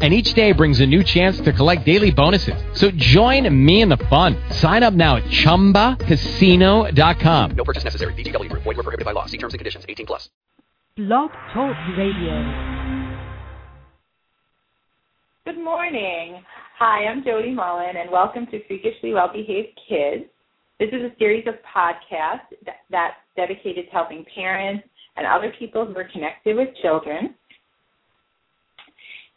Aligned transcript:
and 0.00 0.14
each 0.14 0.34
day 0.34 0.52
brings 0.52 0.78
a 0.80 0.86
new 0.86 1.02
chance 1.02 1.40
to 1.40 1.52
collect 1.52 1.84
daily 1.84 2.12
bonuses. 2.12 2.62
So 2.72 2.92
join 2.92 3.52
me 3.64 3.82
in 3.82 3.88
the 3.88 3.96
fun. 3.96 4.36
Sign 4.50 4.84
up 4.84 4.94
now 4.94 5.16
at 5.16 5.24
ChumbaCasino.com. 5.24 7.50
No 7.50 7.64
purchase 7.64 7.82
necessary. 7.82 8.14
VGW 8.14 8.48
Group. 8.48 8.62
Void 8.62 8.76
were 8.76 8.84
prohibited 8.84 9.04
by 9.04 9.10
law. 9.12 9.26
See 9.26 9.38
terms 9.38 9.54
and 9.54 9.58
conditions. 9.58 9.84
18 9.88 10.06
plus. 10.06 10.30
Blog 10.96 11.30
Talk 11.52 11.76
Radio. 11.96 12.44
Good 15.44 15.58
morning. 15.62 16.42
Hi, 16.78 17.04
I'm 17.06 17.22
Jody 17.24 17.52
Mullen, 17.52 17.96
and 17.96 18.10
welcome 18.10 18.46
to 18.46 18.64
Freakishly 18.66 19.12
Well 19.12 19.30
Behaved 19.32 19.78
Kids. 19.88 20.24
This 20.78 20.90
is 20.92 21.02
a 21.02 21.10
series 21.18 21.44
of 21.48 21.54
podcasts 21.74 22.46
that, 22.66 22.76
that's 22.90 23.16
dedicated 23.34 23.86
to 23.86 23.90
helping 23.90 24.24
parents 24.34 24.86
and 25.16 25.26
other 25.26 25.50
people 25.58 25.86
who 25.86 25.96
are 25.96 26.08
connected 26.12 26.54
with 26.56 26.68
children 26.82 27.34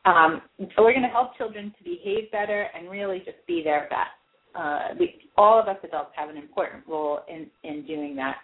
um, 0.06 0.42
so 0.76 0.84
we're 0.84 0.94
going 0.94 1.04
to 1.04 1.10
help 1.10 1.38
children 1.38 1.74
to 1.78 1.84
behave 1.84 2.32
better 2.32 2.68
and 2.76 2.90
really 2.90 3.20
just 3.20 3.38
be 3.48 3.62
their 3.64 3.88
best. 3.90 4.10
Uh, 4.56 4.96
we, 5.00 5.16
all 5.38 5.60
of 5.60 5.68
us 5.68 5.78
adults 5.84 6.12
have 6.16 6.30
an 6.30 6.38
important 6.38 6.84
role 6.88 7.20
in, 7.30 7.48
in 7.64 7.86
doing 7.86 8.16
that. 8.16 8.38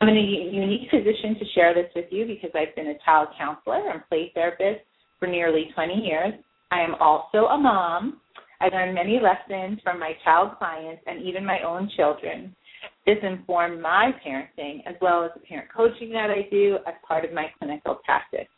I'm 0.00 0.08
in 0.08 0.16
a 0.16 0.20
unique 0.20 0.90
position 0.90 1.38
to 1.38 1.44
share 1.54 1.74
this 1.74 1.90
with 1.94 2.06
you 2.10 2.26
because 2.26 2.50
I've 2.54 2.74
been 2.74 2.88
a 2.88 2.98
child 3.04 3.28
counselor 3.38 3.90
and 3.90 4.02
play 4.08 4.30
therapist 4.34 4.84
for 5.18 5.26
nearly 5.26 5.70
20 5.74 5.94
years. 5.94 6.34
I 6.70 6.80
am 6.80 6.94
also 7.00 7.46
a 7.46 7.58
mom. 7.58 8.20
I 8.60 8.68
learned 8.68 8.94
many 8.94 9.20
lessons 9.20 9.78
from 9.82 10.00
my 10.00 10.12
child 10.24 10.58
clients 10.58 11.02
and 11.06 11.22
even 11.22 11.44
my 11.44 11.60
own 11.64 11.88
children. 11.96 12.54
This 13.06 13.18
informed 13.22 13.80
my 13.80 14.10
parenting 14.26 14.80
as 14.86 14.94
well 15.00 15.24
as 15.24 15.30
the 15.34 15.40
parent 15.40 15.68
coaching 15.74 16.10
that 16.10 16.30
I 16.30 16.48
do 16.50 16.78
as 16.86 16.94
part 17.06 17.24
of 17.24 17.32
my 17.32 17.46
clinical 17.58 17.96
practice. 18.04 18.48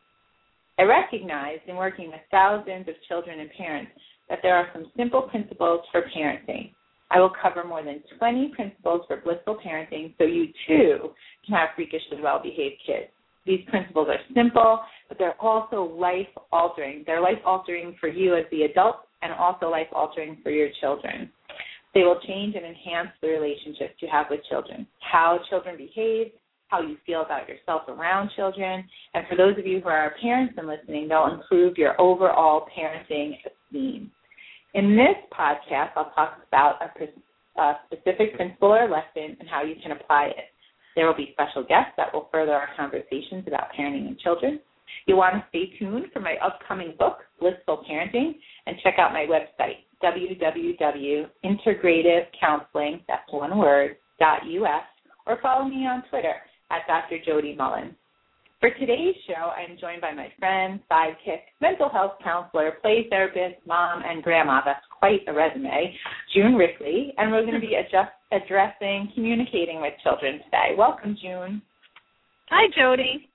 I 0.81 0.85
recognized 0.85 1.69
in 1.69 1.77
working 1.77 2.07
with 2.07 2.21
thousands 2.31 2.89
of 2.89 2.95
children 3.07 3.41
and 3.41 3.51
parents 3.51 3.93
that 4.31 4.39
there 4.43 4.57
are 4.57 4.67
some 4.73 4.91
simple 4.97 5.21
principles 5.21 5.81
for 5.93 6.05
parenting. 6.17 6.71
I 7.11 7.21
will 7.21 7.33
cover 7.43 7.65
more 7.65 7.85
than 7.85 8.03
20 8.19 8.53
principles 8.57 9.03
for 9.07 9.19
blissful 9.19 9.59
parenting 9.63 10.15
so 10.17 10.25
you 10.25 10.47
too 10.67 11.11
can 11.45 11.55
have 11.55 11.69
freakishly 11.77 12.23
well 12.23 12.41
behaved 12.43 12.77
kids. 12.87 13.11
These 13.45 13.61
principles 13.69 14.09
are 14.09 14.21
simple, 14.35 14.81
but 15.11 15.19
they're 15.19 15.39
also 15.39 15.83
life 15.83 16.29
altering. 16.51 17.05
They're 17.07 17.21
life 17.21 17.43
altering 17.45 17.95
for 18.01 18.09
you 18.09 18.35
as 18.35 18.45
the 18.51 18.63
adult 18.63 19.01
and 19.21 19.35
also 19.35 19.69
life 19.69 19.89
altering 19.93 20.39
for 20.43 20.49
your 20.49 20.69
children. 20.81 21.29
They 21.93 22.05
will 22.05 22.21
change 22.27 22.55
and 22.55 22.65
enhance 22.65 23.11
the 23.21 23.29
relationships 23.29 23.97
you 23.99 24.09
have 24.11 24.29
with 24.31 24.41
children, 24.49 24.87
how 25.01 25.41
children 25.51 25.77
behave, 25.77 26.29
how 26.71 26.81
you 26.81 26.97
feel 27.05 27.23
about 27.23 27.49
yourself 27.49 27.83
around 27.89 28.31
children. 28.37 28.85
And 29.15 29.27
for 29.29 29.35
those 29.37 29.59
of 29.59 29.67
you 29.67 29.81
who 29.81 29.89
are 29.89 30.15
parents 30.23 30.55
and 30.57 30.69
listening, 30.69 31.09
they'll 31.09 31.27
improve 31.27 31.77
your 31.77 32.01
overall 32.01 32.69
parenting 32.77 33.33
esteem. 33.45 34.13
In 34.75 34.97
this 34.97 35.17
podcast, 35.37 35.91
I'll 35.97 36.13
talk 36.15 36.39
about 36.47 36.77
a, 36.81 36.89
a 37.61 37.81
specific 37.87 38.37
principle 38.37 38.73
or 38.73 38.89
lesson 38.89 39.37
and 39.41 39.49
how 39.49 39.65
you 39.65 39.75
can 39.83 39.91
apply 39.93 40.27
it. 40.27 40.45
There 40.95 41.07
will 41.07 41.17
be 41.17 41.33
special 41.33 41.65
guests 41.65 41.95
that 41.97 42.13
will 42.13 42.29
further 42.31 42.53
our 42.53 42.69
conversations 42.77 43.49
about 43.49 43.73
parenting 43.77 44.07
and 44.07 44.21
children. 44.21 44.61
You'll 45.07 45.19
want 45.19 45.35
to 45.35 45.45
stay 45.49 45.73
tuned 45.79 46.07
for 46.13 46.21
my 46.21 46.37
upcoming 46.45 46.95
book, 46.99 47.19
Blissful 47.41 47.83
Parenting, 47.89 48.35
and 48.67 48.77
check 48.83 48.99
out 48.99 49.13
my 49.13 49.25
website, 49.27 49.85
www.integrativecounseling, 50.03 53.01
or 55.27 55.39
follow 55.43 55.65
me 55.65 55.87
on 55.87 56.03
Twitter 56.11 56.35
at 56.71 56.87
Dr. 56.87 57.19
Jody 57.25 57.55
Mullen. 57.57 57.97
For 58.61 58.69
today's 58.69 59.15
show, 59.27 59.53
I'm 59.57 59.79
joined 59.81 60.03
by 60.03 60.13
my 60.13 60.31
friend, 60.39 60.81
sidekick, 60.91 61.41
mental 61.63 61.89
health 61.89 62.17
counselor, 62.23 62.73
play 62.83 63.07
therapist, 63.09 63.67
mom, 63.67 64.03
and 64.07 64.23
grandma. 64.23 64.61
That's 64.63 64.85
quite 64.99 65.21
a 65.29 65.33
resume, 65.33 65.97
June 66.35 66.57
Rickley, 66.57 67.15
and 67.17 67.33
we're 67.33 67.47
going 67.47 67.55
to 67.55 67.67
be 67.67 67.75
adjust, 67.81 68.13
addressing 68.33 69.13
communicating 69.15 69.81
with 69.81 69.95
children 70.03 70.41
today. 70.45 70.75
Welcome, 70.77 71.17
June. 71.23 71.63
Hi, 72.51 72.67
Jody. 72.77 73.31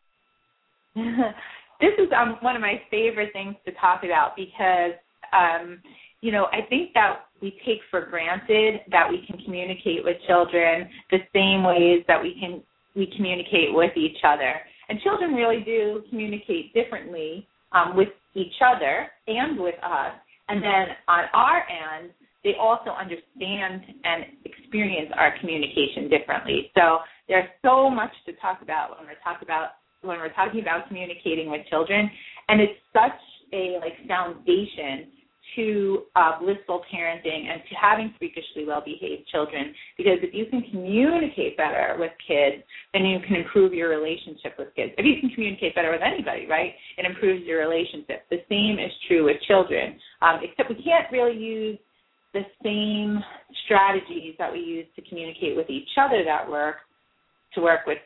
this 1.81 1.93
is 1.97 2.07
um, 2.15 2.37
one 2.41 2.55
of 2.55 2.61
my 2.61 2.79
favorite 2.91 3.33
things 3.33 3.55
to 3.65 3.71
talk 3.81 4.03
about 4.03 4.35
because, 4.35 4.91
um, 5.33 5.81
you 6.21 6.31
know, 6.31 6.45
I 6.51 6.67
think 6.69 6.93
that 6.93 7.25
we 7.41 7.59
take 7.65 7.79
for 7.89 8.05
granted 8.05 8.81
that 8.91 9.09
we 9.09 9.25
can 9.25 9.43
communicate 9.43 10.03
with 10.03 10.17
children 10.27 10.87
the 11.09 11.17
same 11.33 11.63
ways 11.63 12.03
that 12.07 12.21
we 12.21 12.37
can 12.39 12.61
we 12.95 13.11
communicate 13.15 13.73
with 13.73 13.95
each 13.97 14.17
other. 14.23 14.53
And 14.89 14.99
children 15.01 15.33
really 15.33 15.63
do 15.63 16.03
communicate 16.09 16.73
differently 16.73 17.47
um, 17.71 17.95
with 17.95 18.09
each 18.35 18.53
other 18.65 19.07
and 19.27 19.59
with 19.59 19.75
us. 19.83 20.13
And 20.47 20.61
then 20.61 20.95
on 21.07 21.23
our 21.33 21.63
end, 21.69 22.11
they 22.43 22.53
also 22.59 22.91
understand 22.91 23.81
and 24.03 24.25
experience 24.45 25.11
our 25.17 25.37
communication 25.39 26.09
differently. 26.09 26.71
So 26.75 26.99
there's 27.27 27.49
so 27.63 27.89
much 27.89 28.11
to 28.27 28.33
talk 28.33 28.61
about 28.61 28.91
when 28.91 29.07
we're 29.07 29.19
talk 29.23 29.41
about 29.41 29.69
when 30.01 30.19
we're 30.19 30.33
talking 30.33 30.61
about 30.61 30.87
communicating 30.87 31.49
with 31.49 31.65
children, 31.67 32.09
and 32.47 32.61
it's 32.61 32.77
such 32.93 33.19
a 33.53 33.79
like 33.81 34.07
foundation 34.07 35.09
to 35.55 36.03
uh, 36.15 36.39
blissful 36.39 36.81
parenting 36.93 37.47
and 37.51 37.61
to 37.69 37.75
having 37.75 38.13
freakishly 38.17 38.65
well 38.65 38.81
behaved 38.83 39.27
children 39.27 39.73
because 39.97 40.17
if 40.21 40.33
you 40.33 40.45
can 40.47 40.63
communicate 40.71 41.57
better 41.57 41.95
with 41.99 42.11
kids, 42.27 42.63
then 42.93 43.05
you 43.05 43.19
can 43.25 43.35
improve 43.35 43.73
your 43.73 43.89
relationship 43.89 44.55
with 44.57 44.73
kids. 44.75 44.91
If 44.97 45.05
you 45.05 45.19
can 45.19 45.29
communicate 45.33 45.75
better 45.75 45.91
with 45.91 46.01
anybody, 46.01 46.47
right, 46.47 46.73
it 46.97 47.05
improves 47.05 47.43
your 47.45 47.59
relationship. 47.59 48.23
The 48.29 48.41
same 48.49 48.79
is 48.79 48.91
true 49.07 49.25
with 49.25 49.37
children, 49.47 49.97
um, 50.21 50.39
except 50.41 50.69
we 50.69 50.83
can't 50.83 51.11
really 51.11 51.37
use 51.37 51.79
the 52.33 52.43
same 52.63 53.23
strategies 53.65 54.35
that 54.37 54.51
we 54.51 54.59
use 54.59 54.85
to 54.95 55.01
communicate 55.07 55.55
with 55.55 55.69
each 55.69 55.89
other 55.97 56.23
that 56.25 56.49
work 56.49 56.77
to 57.53 57.61
work 57.61 57.87
with 57.87 57.97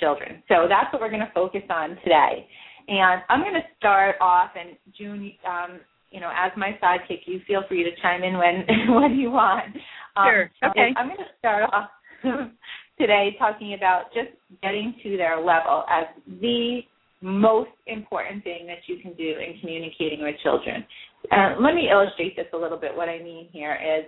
children. 0.00 0.42
So 0.48 0.66
that's 0.68 0.92
what 0.92 1.00
we're 1.00 1.10
going 1.10 1.26
to 1.26 1.32
focus 1.34 1.62
on 1.70 1.90
today. 2.04 2.46
And 2.88 3.22
I'm 3.28 3.40
going 3.40 3.54
to 3.54 3.66
start 3.78 4.16
off, 4.20 4.50
and 4.58 4.76
June, 4.96 5.32
um, 5.46 5.80
you 6.10 6.20
know, 6.20 6.30
as 6.36 6.52
my 6.56 6.78
sidekick, 6.82 7.20
you 7.26 7.40
feel 7.46 7.62
free 7.68 7.84
to 7.84 7.90
chime 8.02 8.22
in 8.22 8.36
when 8.36 8.64
when 9.00 9.14
you 9.14 9.30
want. 9.30 9.76
Um, 10.16 10.26
sure. 10.26 10.50
Okay. 10.70 10.90
I'm 10.96 11.06
going 11.06 11.18
to 11.18 11.24
start 11.38 11.70
off 11.72 11.90
today 12.98 13.36
talking 13.38 13.74
about 13.74 14.12
just 14.14 14.30
getting 14.62 14.94
to 15.02 15.16
their 15.16 15.38
level 15.38 15.84
as 15.88 16.04
the 16.40 16.80
most 17.22 17.70
important 17.86 18.42
thing 18.44 18.66
that 18.66 18.78
you 18.86 18.98
can 19.00 19.12
do 19.14 19.34
in 19.38 19.58
communicating 19.60 20.22
with 20.22 20.34
children. 20.42 20.84
Uh, 21.30 21.54
let 21.60 21.74
me 21.74 21.88
illustrate 21.90 22.34
this 22.34 22.46
a 22.54 22.56
little 22.56 22.78
bit. 22.78 22.94
What 22.94 23.08
I 23.08 23.18
mean 23.18 23.48
here 23.52 23.74
is, 23.74 24.06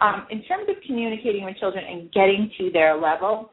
um, 0.00 0.26
in 0.30 0.42
terms 0.44 0.66
of 0.68 0.76
communicating 0.86 1.44
with 1.44 1.56
children 1.58 1.84
and 1.84 2.10
getting 2.12 2.50
to 2.58 2.70
their 2.72 2.96
level, 2.96 3.50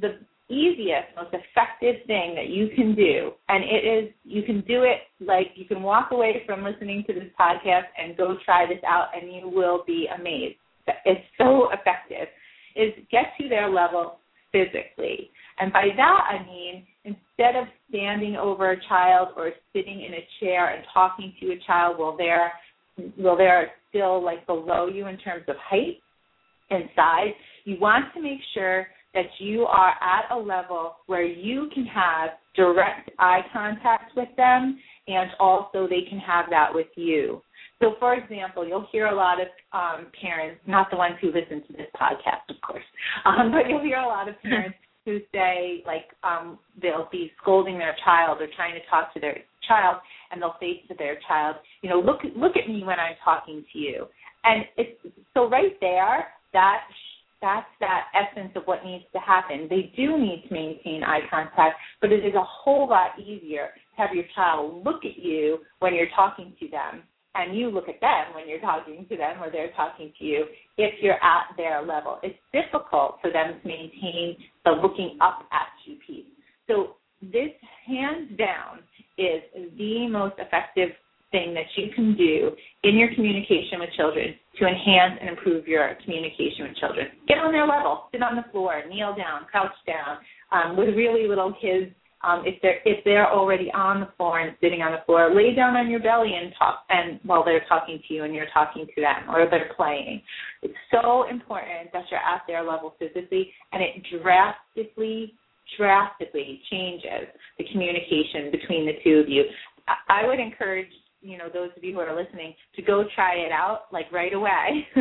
the 0.00 0.18
easiest, 0.50 1.14
most 1.16 1.32
effective 1.32 2.04
thing 2.06 2.34
that 2.34 2.48
you 2.48 2.68
can 2.74 2.94
do, 2.94 3.32
and 3.48 3.64
it 3.64 3.86
is 3.86 4.10
you 4.24 4.42
can 4.42 4.60
do 4.62 4.82
it 4.82 5.00
like 5.24 5.48
you 5.54 5.64
can 5.64 5.82
walk 5.82 6.10
away 6.10 6.42
from 6.46 6.64
listening 6.64 7.04
to 7.06 7.14
this 7.14 7.28
podcast 7.38 7.86
and 7.98 8.16
go 8.16 8.36
try 8.44 8.66
this 8.66 8.82
out, 8.86 9.08
and 9.14 9.32
you 9.32 9.48
will 9.48 9.84
be 9.86 10.08
amazed. 10.18 10.56
It's 11.04 11.24
so 11.38 11.70
effective. 11.72 12.28
Is 12.76 12.92
get 13.10 13.32
to 13.40 13.48
their 13.48 13.68
level 13.68 14.18
physically, 14.52 15.30
and 15.58 15.72
by 15.72 15.88
that 15.96 16.20
I 16.30 16.44
mean 16.46 16.86
instead 17.04 17.56
of 17.56 17.66
standing 17.88 18.36
over 18.36 18.72
a 18.72 18.88
child 18.88 19.28
or 19.36 19.52
sitting 19.72 20.02
in 20.02 20.14
a 20.14 20.26
chair 20.38 20.74
and 20.74 20.84
talking 20.92 21.32
to 21.40 21.52
a 21.52 21.58
child 21.66 21.98
while 21.98 22.16
they're 22.16 22.52
while 23.16 23.36
they're 23.36 23.72
still 23.88 24.22
like 24.22 24.46
below 24.46 24.88
you 24.88 25.06
in 25.06 25.16
terms 25.18 25.44
of 25.48 25.56
height 25.58 25.98
and 26.70 26.84
size, 26.94 27.34
you 27.64 27.76
want 27.80 28.12
to 28.14 28.22
make 28.22 28.40
sure 28.54 28.86
that 29.14 29.26
you 29.38 29.64
are 29.64 29.94
at 30.00 30.34
a 30.34 30.38
level 30.38 30.96
where 31.06 31.24
you 31.24 31.68
can 31.74 31.84
have 31.86 32.30
direct 32.54 33.10
eye 33.18 33.40
contact 33.52 34.12
with 34.16 34.28
them 34.36 34.78
and 35.08 35.30
also 35.38 35.86
they 35.88 36.08
can 36.08 36.18
have 36.18 36.46
that 36.50 36.72
with 36.72 36.86
you. 36.96 37.42
So, 37.80 37.94
for 37.98 38.14
example, 38.14 38.66
you'll 38.66 38.86
hear 38.92 39.06
a 39.06 39.14
lot 39.14 39.38
of 39.40 39.48
um, 39.72 40.08
parents, 40.20 40.60
not 40.66 40.90
the 40.90 40.96
ones 40.96 41.14
who 41.20 41.28
listen 41.28 41.62
to 41.66 41.72
this 41.72 41.86
podcast, 41.98 42.48
of 42.50 42.60
course, 42.60 42.84
um, 43.24 43.50
but 43.52 43.68
you'll 43.68 43.82
hear 43.82 43.98
a 43.98 44.06
lot 44.06 44.28
of 44.28 44.40
parents 44.42 44.76
who 45.06 45.18
say, 45.32 45.82
like, 45.86 46.04
um, 46.22 46.58
they'll 46.80 47.08
be 47.10 47.32
scolding 47.40 47.78
their 47.78 47.96
child 48.04 48.40
or 48.42 48.48
trying 48.54 48.74
to 48.74 48.80
talk 48.90 49.14
to 49.14 49.20
their 49.20 49.38
child, 49.66 49.96
and 50.30 50.42
they'll 50.42 50.56
say 50.60 50.82
to 50.88 50.94
their 50.98 51.18
child, 51.26 51.56
you 51.80 51.88
know, 51.88 51.98
look, 51.98 52.20
look 52.36 52.52
at 52.56 52.68
me 52.68 52.84
when 52.84 53.00
I'm 53.00 53.16
talking 53.24 53.64
to 53.72 53.78
you. 53.78 54.06
And 54.44 54.64
it's 54.76 55.00
so 55.32 55.48
right 55.48 55.74
there, 55.80 56.28
that 56.52 56.80
that's 57.40 57.66
that 57.80 58.06
essence 58.14 58.52
of 58.54 58.64
what 58.64 58.84
needs 58.84 59.04
to 59.12 59.18
happen. 59.18 59.66
They 59.68 59.92
do 59.96 60.18
need 60.18 60.44
to 60.48 60.54
maintain 60.54 61.02
eye 61.04 61.20
contact, 61.30 61.76
but 62.00 62.12
it 62.12 62.24
is 62.24 62.34
a 62.34 62.44
whole 62.44 62.88
lot 62.88 63.18
easier 63.18 63.68
to 63.68 64.02
have 64.02 64.14
your 64.14 64.24
child 64.34 64.84
look 64.84 65.04
at 65.04 65.18
you 65.22 65.58
when 65.78 65.94
you're 65.94 66.10
talking 66.14 66.54
to 66.60 66.68
them 66.68 67.02
and 67.34 67.56
you 67.56 67.70
look 67.70 67.88
at 67.88 68.00
them 68.00 68.34
when 68.34 68.48
you're 68.48 68.60
talking 68.60 69.06
to 69.08 69.16
them 69.16 69.42
or 69.42 69.50
they're 69.50 69.72
talking 69.72 70.12
to 70.18 70.24
you 70.24 70.44
if 70.76 70.94
you're 71.00 71.22
at 71.22 71.56
their 71.56 71.82
level. 71.82 72.18
It's 72.22 72.38
difficult 72.52 73.18
for 73.22 73.30
them 73.30 73.60
to 73.60 73.68
maintain 73.68 74.36
the 74.64 74.72
looking 74.72 75.16
up 75.20 75.46
at 75.52 75.68
you 75.86 75.96
piece. 76.06 76.26
So 76.68 76.96
this 77.22 77.50
hands 77.86 78.30
down 78.36 78.80
is 79.18 79.42
the 79.76 80.08
most 80.08 80.34
effective 80.38 80.90
thing 81.30 81.54
that 81.54 81.66
you 81.76 81.92
can 81.94 82.16
do 82.16 82.50
in 82.82 82.96
your 82.96 83.14
communication 83.14 83.78
with 83.78 83.90
children 83.96 84.34
to 84.58 84.66
enhance 84.66 85.18
and 85.20 85.30
improve 85.30 85.66
your 85.66 85.96
communication 86.04 86.68
with 86.68 86.76
children. 86.76 87.06
Get 87.28 87.38
on 87.38 87.52
their 87.52 87.66
level, 87.66 88.04
sit 88.12 88.22
on 88.22 88.36
the 88.36 88.44
floor, 88.52 88.82
kneel 88.88 89.14
down, 89.16 89.46
crouch 89.50 89.72
down. 89.86 90.18
Um, 90.52 90.76
with 90.76 90.96
really 90.96 91.28
little 91.28 91.54
kids, 91.60 91.92
um, 92.22 92.42
if 92.44 92.60
they're 92.60 92.80
if 92.84 93.02
they're 93.04 93.30
already 93.30 93.70
on 93.72 94.00
the 94.00 94.08
floor 94.16 94.40
and 94.40 94.54
sitting 94.60 94.82
on 94.82 94.92
the 94.92 95.00
floor, 95.06 95.34
lay 95.34 95.54
down 95.54 95.76
on 95.76 95.88
your 95.88 96.00
belly 96.00 96.34
and 96.34 96.52
talk. 96.58 96.84
And 96.90 97.18
while 97.24 97.44
they're 97.44 97.64
talking 97.68 98.02
to 98.06 98.14
you 98.14 98.24
and 98.24 98.34
you're 98.34 98.50
talking 98.52 98.86
to 98.86 99.00
them, 99.00 99.34
or 99.34 99.48
they're 99.48 99.72
playing, 99.76 100.20
it's 100.62 100.74
so 100.90 101.28
important 101.30 101.92
that 101.92 102.04
you're 102.10 102.20
at 102.20 102.42
their 102.46 102.62
level 102.62 102.94
physically, 102.98 103.52
and 103.72 103.82
it 103.82 104.04
drastically 104.22 105.34
drastically 105.78 106.60
changes 106.70 107.30
the 107.56 107.64
communication 107.72 108.50
between 108.50 108.86
the 108.86 108.94
two 109.04 109.20
of 109.20 109.28
you. 109.28 109.44
I 110.08 110.26
would 110.26 110.40
encourage 110.40 110.90
you 111.22 111.38
know 111.38 111.48
those 111.52 111.70
of 111.76 111.84
you 111.84 111.94
who 111.94 112.00
are 112.00 112.14
listening 112.14 112.54
to 112.76 112.82
go 112.82 113.04
try 113.14 113.34
it 113.34 113.52
out 113.52 113.82
like 113.92 114.10
right 114.12 114.32
away 114.32 114.86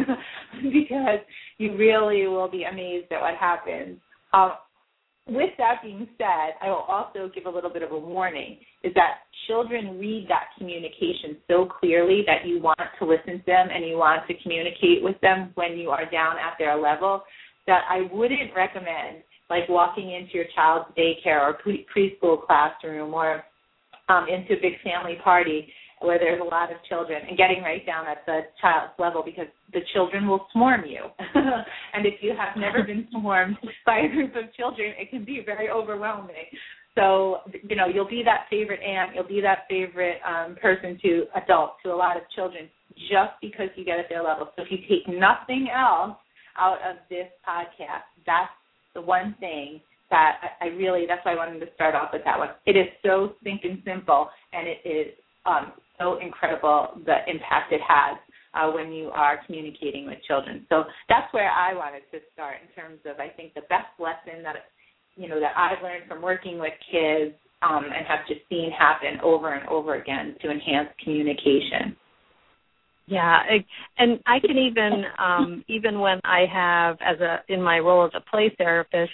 because 0.64 1.20
you 1.58 1.76
really 1.78 2.28
will 2.28 2.50
be 2.50 2.64
amazed 2.64 3.12
at 3.12 3.22
what 3.22 3.36
happens. 3.36 3.98
Um, 4.34 4.52
with 5.28 5.52
that 5.60 5.82
being 5.84 6.08
said, 6.18 6.56
I 6.62 6.70
will 6.70 6.86
also 6.88 7.30
give 7.34 7.46
a 7.46 7.50
little 7.50 7.70
bit 7.70 7.84
of 7.84 7.92
a 7.92 7.98
warning 7.98 8.58
is 8.84 8.94
that 8.96 9.20
children 9.48 10.00
read 10.00 10.26
that 10.30 10.46
communication 10.58 11.38
so 11.48 11.68
clearly 11.80 12.24
that 12.26 12.48
you 12.48 12.62
want 12.62 12.80
to 12.98 13.06
listen 13.06 13.40
to 13.40 13.46
them 13.46 13.68
and 13.74 13.86
you 13.86 13.98
want 13.98 14.28
to 14.28 14.34
communicate 14.42 15.04
with 15.04 15.20
them 15.22 15.52
when 15.56 15.78
you 15.78 15.90
are 15.90 16.10
down 16.10 16.38
at 16.38 16.54
their 16.58 16.76
level 16.76 17.24
that 17.68 17.82
I 17.90 18.10
wouldn't 18.12 18.56
recommend 18.56 19.24
like 19.50 19.68
walking 19.70 20.12
into 20.12 20.34
your 20.34 20.46
child's 20.56 20.90
daycare 20.98 21.42
or 21.42 21.54
pre- 21.54 21.86
preschool 21.96 22.46
classroom 22.46 23.14
or 23.14 23.44
um, 24.08 24.26
into 24.28 24.54
a 24.54 24.62
big 24.62 24.82
family 24.84 25.18
party 25.24 25.72
where 26.02 26.18
there's 26.18 26.40
a 26.40 26.44
lot 26.44 26.72
of 26.72 26.78
children 26.88 27.22
and 27.28 27.38
getting 27.38 27.62
right 27.62 27.86
down 27.86 28.08
at 28.08 28.26
the 28.26 28.42
child's 28.62 28.94
level 28.98 29.22
because 29.24 29.48
the 29.74 29.82
children 29.94 30.28
will 30.28 30.48
swarm 30.52 30.84
you. 30.88 31.04
and 31.94 32.06
if 32.06 32.16
you 32.22 32.34
have 32.38 32.56
never 32.58 32.84
been 32.84 33.08
swarmed 33.12 33.58
by 33.86 34.00
a 34.00 34.08
group 34.08 34.36
of 34.36 34.54
children, 34.56 34.94
it 34.98 35.10
can 35.10 35.26
be 35.26 35.42
very 35.46 35.70
overwhelming. 35.70 36.48
So, 36.96 37.40
you 37.68 37.76
know, 37.76 37.88
you'll 37.88 38.10
be 38.10 38.24
that 38.26 38.46
favorite 38.50 38.82
aunt, 38.82 39.12
you'll 39.14 39.28
be 39.28 39.42
that 39.42 39.60
favorite 39.70 40.18
um, 40.28 40.56
person 40.62 40.98
to 41.02 41.26
adults, 41.36 41.76
to 41.84 41.94
a 41.94 41.96
lot 41.96 42.18
of 42.18 42.24
children, 42.36 42.70
just 43.10 43.32
because 43.42 43.70
you 43.76 43.86
get 43.86 44.00
at 44.00 44.10
their 44.10 44.24
level. 44.24 44.50
So 44.56 44.64
if 44.64 44.72
you 44.72 44.80
take 44.90 45.08
nothing 45.08 45.68
else 45.74 46.18
out 46.58 46.80
of 46.80 46.98
this 47.10 47.28
podcast, 47.48 48.08
that's 48.26 48.52
the 48.96 49.02
one 49.02 49.36
thing 49.40 49.82
that 50.10 50.38
I 50.62 50.68
really, 50.68 51.06
that's 51.08 51.24
why 51.24 51.34
I 51.34 51.36
wanted 51.36 51.60
to 51.60 51.68
start 51.76 51.94
off 51.94 52.10
with 52.12 52.24
that 52.26 52.38
one. 52.38 52.50
It 52.66 52.76
is 52.76 52.88
so 53.06 53.34
stinking 53.42 53.84
simple, 53.86 54.30
and 54.52 54.68
it 54.68 54.80
is 54.84 55.14
um, 55.46 55.72
so 56.00 56.18
incredible 56.20 57.00
the 57.06 57.18
impact 57.28 57.72
it 57.72 57.82
has 57.88 58.18
uh, 58.54 58.72
when 58.72 58.92
you 58.92 59.10
are 59.10 59.40
communicating 59.46 60.06
with 60.06 60.18
children. 60.28 60.66
So 60.70 60.86
that's 61.08 61.32
where 61.34 61.52
I 61.52 61.74
wanted 61.74 62.04
to 62.12 62.20
start 62.34 62.58
in 62.64 62.82
terms 62.82 63.00
of 63.06 63.20
I 63.20 63.30
think 63.30 63.54
the 63.54 63.62
best 63.70 63.88
lesson 64.00 64.44
that 64.44 64.56
you 65.16 65.28
know 65.28 65.40
that 65.40 65.54
I've 65.56 65.84
learned 65.84 66.08
from 66.08 66.22
working 66.22 66.60
with 66.60 66.74
kids 66.92 67.36
um, 67.62 67.86
and 67.86 68.08
have 68.08 68.28
just 68.28 68.42
seen 68.50 68.72
happen 68.72 69.20
over 69.22 69.54
and 69.54 69.68
over 69.68 69.96
again 69.96 70.36
to 70.42 70.50
enhance 70.50 70.90
communication. 71.04 71.96
Yeah, 73.06 73.40
and 73.98 74.20
I 74.28 74.40
can 74.40 74.58
even 74.58 75.04
um, 75.18 75.66
even 75.68 76.00
when 76.00 76.20
I 76.24 76.46
have 76.52 76.98
as 77.02 77.20
a 77.20 77.40
in 77.50 77.62
my 77.62 77.80
role 77.80 78.06
as 78.06 78.12
a 78.16 78.30
play 78.30 78.54
therapist, 78.58 79.12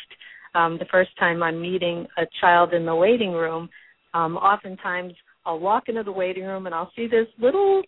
um, 0.54 0.78
the 0.78 0.86
first 0.92 1.12
time 1.18 1.42
I'm 1.42 1.62
meeting 1.62 2.06
a 2.18 2.24
child 2.42 2.74
in 2.74 2.86
the 2.86 2.96
waiting 2.96 3.32
room, 3.32 3.70
um, 4.14 4.36
oftentimes 4.36 5.14
I'll 5.46 5.60
walk 5.60 5.90
into 5.90 6.04
the 6.04 6.12
waiting 6.12 6.46
room 6.46 6.66
and 6.66 6.76
I'll 6.76 6.92
see 6.96 7.08
this 7.08 7.28
little 7.40 7.82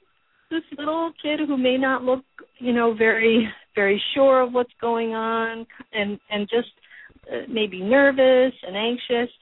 this 0.50 0.64
little 0.78 1.12
kid 1.22 1.42
who 1.46 1.58
may 1.58 1.78
not 1.78 2.04
look, 2.04 2.24
you 2.60 2.74
know, 2.74 2.94
very 2.94 3.48
very 3.76 4.02
sure 4.14 4.42
of 4.42 4.54
what's 4.54 4.74
going 4.80 5.14
on 5.14 5.66
and 5.94 6.20
and 6.30 6.48
just 6.50 6.70
uh, 7.32 7.42
maybe 7.50 7.82
nervous 7.82 8.54
and 8.66 8.76
anxious. 8.76 9.34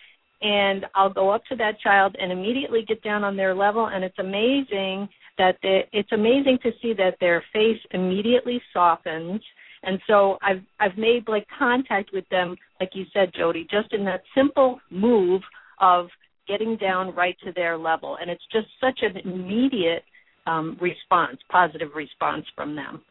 And 0.42 0.86
I'll 0.96 1.14
go 1.14 1.30
up 1.30 1.44
to 1.50 1.56
that 1.58 1.80
child 1.80 2.16
and 2.20 2.32
immediately 2.32 2.84
get 2.88 3.02
down 3.04 3.24
on 3.24 3.38
their 3.38 3.56
level 3.56 3.88
and 3.88 4.04
it's 4.04 4.20
amazing 4.20 5.08
that 5.38 5.58
they, 5.64 5.88
it's 5.92 6.12
amazing 6.12 6.60
to 6.64 6.72
see 6.82 6.94
that 6.94 7.18
their 7.20 7.44
face 7.52 7.80
immediately 7.92 8.62
softens. 8.74 9.42
And 9.84 10.00
so 10.08 10.38
I've 10.42 10.64
I've 10.80 10.98
made 10.98 11.28
like 11.28 11.48
contact 11.58 12.12
with 12.14 12.28
them 12.30 12.56
like 12.80 12.90
you 12.94 13.06
said 13.14 13.32
Jody 13.38 13.68
just 13.70 13.94
in 13.94 14.04
that 14.06 14.24
simple 14.36 14.80
move 14.90 15.42
of 15.80 16.08
getting 16.48 16.78
down 16.78 17.14
right 17.16 17.36
to 17.44 17.52
their 17.54 17.78
level. 17.78 18.18
And 18.20 18.30
it's 18.30 18.44
just 18.52 18.68
such 18.80 19.00
an 19.02 19.18
immediate 19.18 20.04
um, 20.48 20.78
response, 20.80 21.38
positive 21.50 21.90
response 21.96 22.46
from 22.56 22.76
them. 22.76 23.02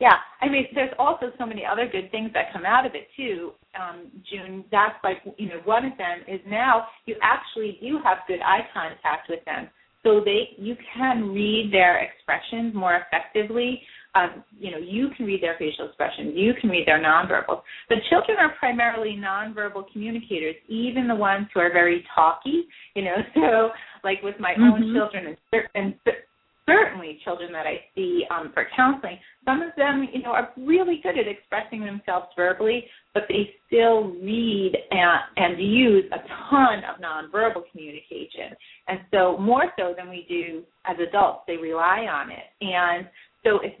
Yeah, 0.00 0.14
I 0.40 0.48
mean, 0.48 0.66
there's 0.74 0.94
also 0.96 1.32
so 1.38 1.46
many 1.46 1.64
other 1.66 1.88
good 1.90 2.10
things 2.12 2.30
that 2.32 2.52
come 2.52 2.64
out 2.64 2.86
of 2.86 2.94
it 2.94 3.08
too, 3.16 3.50
um, 3.78 4.06
June. 4.30 4.64
That's 4.70 4.94
like, 5.02 5.18
you 5.36 5.48
know, 5.48 5.60
one 5.64 5.84
of 5.84 5.98
them 5.98 6.20
is 6.28 6.40
now 6.46 6.86
you 7.06 7.16
actually 7.20 7.78
do 7.80 7.98
have 8.04 8.18
good 8.28 8.40
eye 8.40 8.66
contact 8.72 9.28
with 9.28 9.44
them, 9.44 9.68
so 10.04 10.22
they 10.24 10.50
you 10.56 10.76
can 10.96 11.32
read 11.32 11.70
their 11.72 11.98
expressions 11.98 12.76
more 12.76 13.00
effectively 13.10 13.82
um, 14.14 14.42
you 14.58 14.70
know, 14.70 14.78
you 14.78 15.08
can 15.16 15.26
read 15.26 15.42
their 15.42 15.56
facial 15.58 15.86
expressions, 15.86 16.32
you 16.34 16.52
can 16.60 16.70
read 16.70 16.86
their 16.86 17.00
nonverbal. 17.00 17.62
But 17.88 17.98
children 18.10 18.38
are 18.38 18.54
primarily 18.58 19.16
nonverbal 19.18 19.84
communicators, 19.92 20.56
even 20.68 21.08
the 21.08 21.14
ones 21.14 21.46
who 21.52 21.60
are 21.60 21.72
very 21.72 22.04
talky. 22.14 22.64
You 22.94 23.04
know, 23.04 23.16
so 23.34 23.70
like 24.04 24.22
with 24.22 24.36
my 24.38 24.52
mm-hmm. 24.52 24.62
own 24.62 24.94
children 24.94 25.36
and, 25.52 25.62
and 25.74 25.94
certainly 26.68 27.18
children 27.24 27.50
that 27.52 27.66
I 27.66 27.80
see 27.94 28.24
um, 28.30 28.50
for 28.52 28.66
counseling, 28.76 29.18
some 29.44 29.62
of 29.62 29.70
them, 29.76 30.06
you 30.12 30.22
know, 30.22 30.30
are 30.30 30.50
really 30.56 31.00
good 31.02 31.18
at 31.18 31.26
expressing 31.26 31.80
themselves 31.80 32.26
verbally, 32.36 32.84
but 33.14 33.24
they 33.28 33.54
still 33.66 34.10
read 34.22 34.72
and, 34.90 35.20
and 35.36 35.60
use 35.60 36.04
a 36.12 36.18
ton 36.50 36.80
of 36.84 37.00
nonverbal 37.00 37.62
communication. 37.72 38.56
And 38.86 39.00
so 39.10 39.38
more 39.38 39.64
so 39.78 39.94
than 39.96 40.10
we 40.10 40.26
do 40.28 40.62
as 40.84 40.96
adults, 41.00 41.44
they 41.46 41.56
rely 41.56 42.06
on 42.10 42.30
it. 42.30 42.44
And 42.60 43.06
so 43.44 43.60
if 43.62 43.72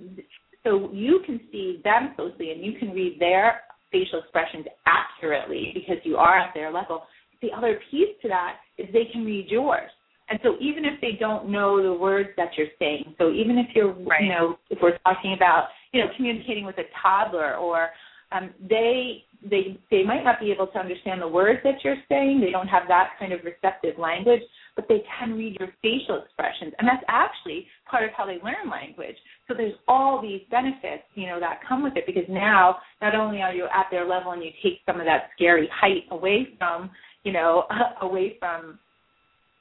so 0.64 0.90
you 0.92 1.20
can 1.24 1.40
see 1.52 1.80
them 1.84 2.14
closely 2.16 2.50
and 2.50 2.64
you 2.64 2.78
can 2.78 2.90
read 2.90 3.16
their 3.20 3.60
facial 3.90 4.20
expressions 4.20 4.66
accurately 4.86 5.70
because 5.74 5.96
you 6.04 6.16
are 6.16 6.38
at 6.38 6.52
their 6.54 6.72
level. 6.72 7.04
The 7.40 7.52
other 7.56 7.80
piece 7.90 8.08
to 8.22 8.28
that 8.28 8.56
is 8.76 8.86
they 8.92 9.06
can 9.12 9.24
read 9.24 9.46
yours. 9.48 9.90
And 10.30 10.38
so 10.42 10.56
even 10.60 10.84
if 10.84 11.00
they 11.00 11.12
don't 11.18 11.48
know 11.48 11.82
the 11.82 11.94
words 11.94 12.30
that 12.36 12.50
you're 12.56 12.66
saying, 12.78 13.14
so 13.16 13.30
even 13.30 13.56
if 13.56 13.68
you're, 13.74 13.92
right. 13.92 14.22
you 14.22 14.28
know, 14.28 14.58
if 14.68 14.78
we're 14.82 14.98
talking 14.98 15.32
about, 15.34 15.68
you 15.92 16.00
know, 16.02 16.10
communicating 16.16 16.66
with 16.66 16.76
a 16.78 16.84
toddler 17.02 17.56
or 17.56 17.88
um, 18.30 18.50
they 18.68 19.24
they 19.48 19.78
they 19.90 20.02
might 20.02 20.24
not 20.24 20.40
be 20.40 20.52
able 20.52 20.66
to 20.66 20.78
understand 20.78 21.22
the 21.22 21.28
words 21.28 21.60
that 21.64 21.82
you're 21.82 21.96
saying. 22.08 22.40
They 22.40 22.50
don't 22.50 22.68
have 22.68 22.82
that 22.88 23.12
kind 23.18 23.32
of 23.32 23.40
receptive 23.44 23.98
language, 23.98 24.42
but 24.78 24.86
they 24.88 25.02
can 25.18 25.36
read 25.36 25.56
your 25.58 25.70
facial 25.82 26.22
expressions, 26.22 26.72
and 26.78 26.86
that's 26.86 27.02
actually 27.08 27.66
part 27.90 28.04
of 28.04 28.10
how 28.16 28.24
they 28.24 28.38
learn 28.44 28.70
language. 28.70 29.16
So 29.48 29.54
there's 29.54 29.74
all 29.88 30.22
these 30.22 30.42
benefits, 30.52 31.02
you 31.16 31.26
know, 31.26 31.40
that 31.40 31.58
come 31.68 31.82
with 31.82 31.96
it 31.96 32.04
because 32.06 32.22
now 32.28 32.76
not 33.02 33.16
only 33.16 33.42
are 33.42 33.52
you 33.52 33.64
at 33.64 33.86
their 33.90 34.06
level 34.06 34.30
and 34.30 34.44
you 34.44 34.50
take 34.62 34.78
some 34.86 35.00
of 35.00 35.06
that 35.06 35.30
scary 35.34 35.68
height 35.74 36.04
away 36.12 36.50
from, 36.58 36.90
you 37.24 37.32
know, 37.32 37.64
away 38.02 38.36
from 38.38 38.78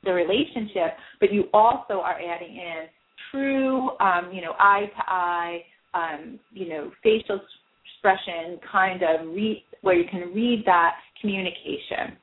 the 0.03 0.13
relationship, 0.13 0.93
but 1.19 1.33
you 1.33 1.45
also 1.51 1.93
are 1.93 2.19
adding 2.21 2.55
in 2.55 2.85
true, 3.31 3.97
um, 3.99 4.29
you 4.31 4.41
know, 4.41 4.53
eye 4.59 4.85
to 4.85 5.11
eye, 5.11 5.61
um, 5.95 6.39
you 6.51 6.69
know, 6.69 6.91
facial 7.01 7.41
expression 7.95 8.59
kind 8.71 9.01
of 9.01 9.33
read 9.33 9.63
where 9.81 9.95
you 9.95 10.05
can 10.11 10.31
read 10.31 10.61
that 10.67 10.91
communication. 11.19 12.17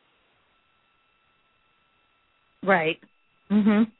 Right. 2.64 2.99
Mhm. 3.50 3.90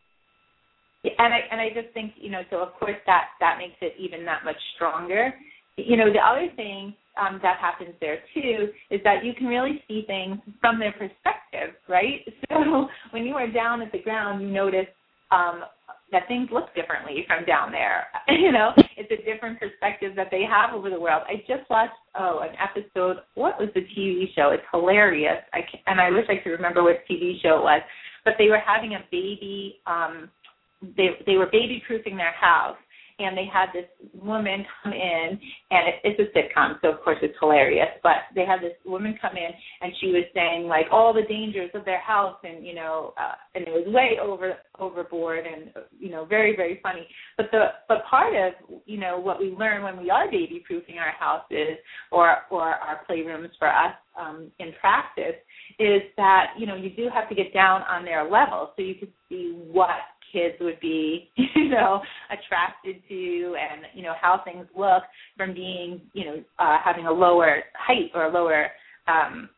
And 1.05 1.35
I 1.35 1.41
and 1.51 1.61
I 1.61 1.69
just 1.71 1.93
think 1.93 2.15
you 2.17 2.31
know 2.31 2.43
so 2.51 2.59
of 2.59 2.73
course 2.75 2.97
that 3.07 3.29
that 3.41 3.59
makes 3.59 3.77
it 3.81 3.95
even 3.99 4.25
that 4.25 4.45
much 4.45 4.57
stronger. 4.75 5.35
You 5.77 5.97
know 5.97 6.13
the 6.13 6.21
other 6.21 6.49
thing 6.57 6.95
um, 7.21 7.39
that 7.43 7.59
happens 7.59 7.95
there 8.01 8.19
too 8.33 8.69
is 8.91 9.01
that 9.05 9.25
you 9.25 9.35
can 9.35 9.47
really 9.47 9.83
see 9.87 10.05
things 10.07 10.39
from 10.61 10.79
their 10.79 10.93
perspective, 10.93 11.77
right? 11.89 12.21
So 12.51 12.89
when 13.11 13.25
you 13.25 13.35
are 13.35 13.51
down 13.51 13.83
at 13.83 13.93
the 13.93 13.99
ground, 13.99 14.41
you 14.43 14.49
notice 14.49 14.87
um, 15.31 15.65
that 16.13 16.29
things 16.29 16.49
look 16.53 16.75
differently 16.75 17.25
from 17.27 17.45
down 17.45 17.73
there. 17.73 18.07
you 18.29 18.53
know, 18.53 18.71
it's 18.97 19.11
a 19.11 19.25
different 19.25 19.59
perspective 19.59 20.13
that 20.17 20.29
they 20.31 20.43
have 20.49 20.75
over 20.75 20.91
the 20.91 21.01
world. 21.01 21.23
I 21.29 21.37
just 21.49 21.69
watched 21.69 21.93
oh 22.19 22.41
an 22.43 22.55
episode. 22.59 23.19
What 23.35 23.59
was 23.59 23.69
the 23.75 23.81
TV 23.81 24.27
show? 24.35 24.51
It's 24.51 24.63
hilarious. 24.73 25.43
I 25.53 25.61
can, 25.61 25.81
and 25.87 26.01
I 26.01 26.11
wish 26.11 26.27
I 26.29 26.43
could 26.43 26.51
remember 26.51 26.83
what 26.83 27.05
TV 27.11 27.41
show 27.43 27.59
it 27.59 27.63
was, 27.63 27.83
but 28.25 28.35
they 28.39 28.49
were 28.49 28.63
having 28.65 28.95
a 28.95 29.05
baby. 29.11 29.81
um 29.87 30.31
They 30.97 31.11
they 31.27 31.37
were 31.37 31.47
baby 31.47 31.83
proofing 31.87 32.17
their 32.17 32.33
house, 32.33 32.77
and 33.19 33.37
they 33.39 33.47
had 33.47 33.67
this 33.73 33.87
woman 34.13 34.67
come 34.83 34.93
in, 34.93 35.39
and 35.71 35.89
it, 35.89 35.95
it's 36.05 36.21
a 36.21 36.29
sitcom, 36.37 36.81
so 36.83 36.91
of 36.91 37.01
course 37.03 37.19
it's 37.23 37.37
hilarious. 37.41 37.89
But 38.03 38.27
they 38.35 38.45
had 38.45 38.61
this 38.61 38.77
woman 38.85 39.17
come 39.23 39.37
in, 39.37 39.51
and 39.81 39.93
she 40.01 40.09
was 40.09 40.25
saying 40.35 40.67
like 40.67 40.87
all 40.91 41.15
the 41.15 41.23
dangers 41.23 41.71
of 41.75 41.85
their 41.85 42.01
house, 42.01 42.37
and 42.43 42.67
you 42.67 42.75
know, 42.75 43.15
uh, 43.17 43.37
and 43.55 43.67
it 43.67 43.71
was 43.71 43.87
way 43.95 44.19
over 44.21 44.55
overboard, 44.79 45.47
and 45.47 45.73
you 45.99 46.11
know, 46.11 46.25
very 46.25 46.57
very 46.57 46.81
funny. 46.83 47.07
But 47.37 47.47
the 47.53 47.67
but 47.89 48.05
part 48.11 48.35
of 48.35 48.53
you 48.85 48.99
know 48.99 49.19
what 49.19 49.39
we 49.39 49.51
learn 49.51 49.83
when 49.83 49.97
we 50.03 50.11
are 50.11 50.31
baby 50.31 50.63
proofing 50.67 50.99
our 50.99 51.13
houses 51.13 51.79
or 52.11 52.39
or 52.51 52.63
our 52.63 53.01
playrooms 53.09 53.51
for 53.59 53.69
us 53.69 53.95
um, 54.21 54.51
in 54.59 54.73
practice 54.81 55.39
is 55.79 56.03
that 56.17 56.55
you 56.59 56.67
know 56.67 56.77
you 56.77 56.91
do 56.91 57.09
have 57.13 57.29
to 57.29 57.35
get 57.35 57.53
down 57.53 57.83
on 57.83 58.05
their 58.05 58.29
level 58.29 58.73
so 58.77 58.83
you 58.83 58.95
can 58.95 59.09
see 59.29 59.55
what 59.71 59.91
kids 60.35 60.57
would 60.61 60.81
be, 60.81 61.31
you 61.37 61.69
know, 61.69 62.03
attracted 62.31 62.97
to 63.09 63.57
and, 63.57 63.83
you 63.95 64.03
know, 64.03 64.15
how 64.21 64.43
things 64.45 64.67
look 64.77 65.05
from 65.37 65.55
being, 65.55 66.01
you 66.13 66.25
know, 66.25 66.45
uh, 66.59 66.77
having 66.85 67.07
a 67.07 67.13
lower 67.13 67.63
height 67.75 68.11
or 68.15 68.25
a 68.25 68.33
lower 68.33 68.67
um, 69.07 69.49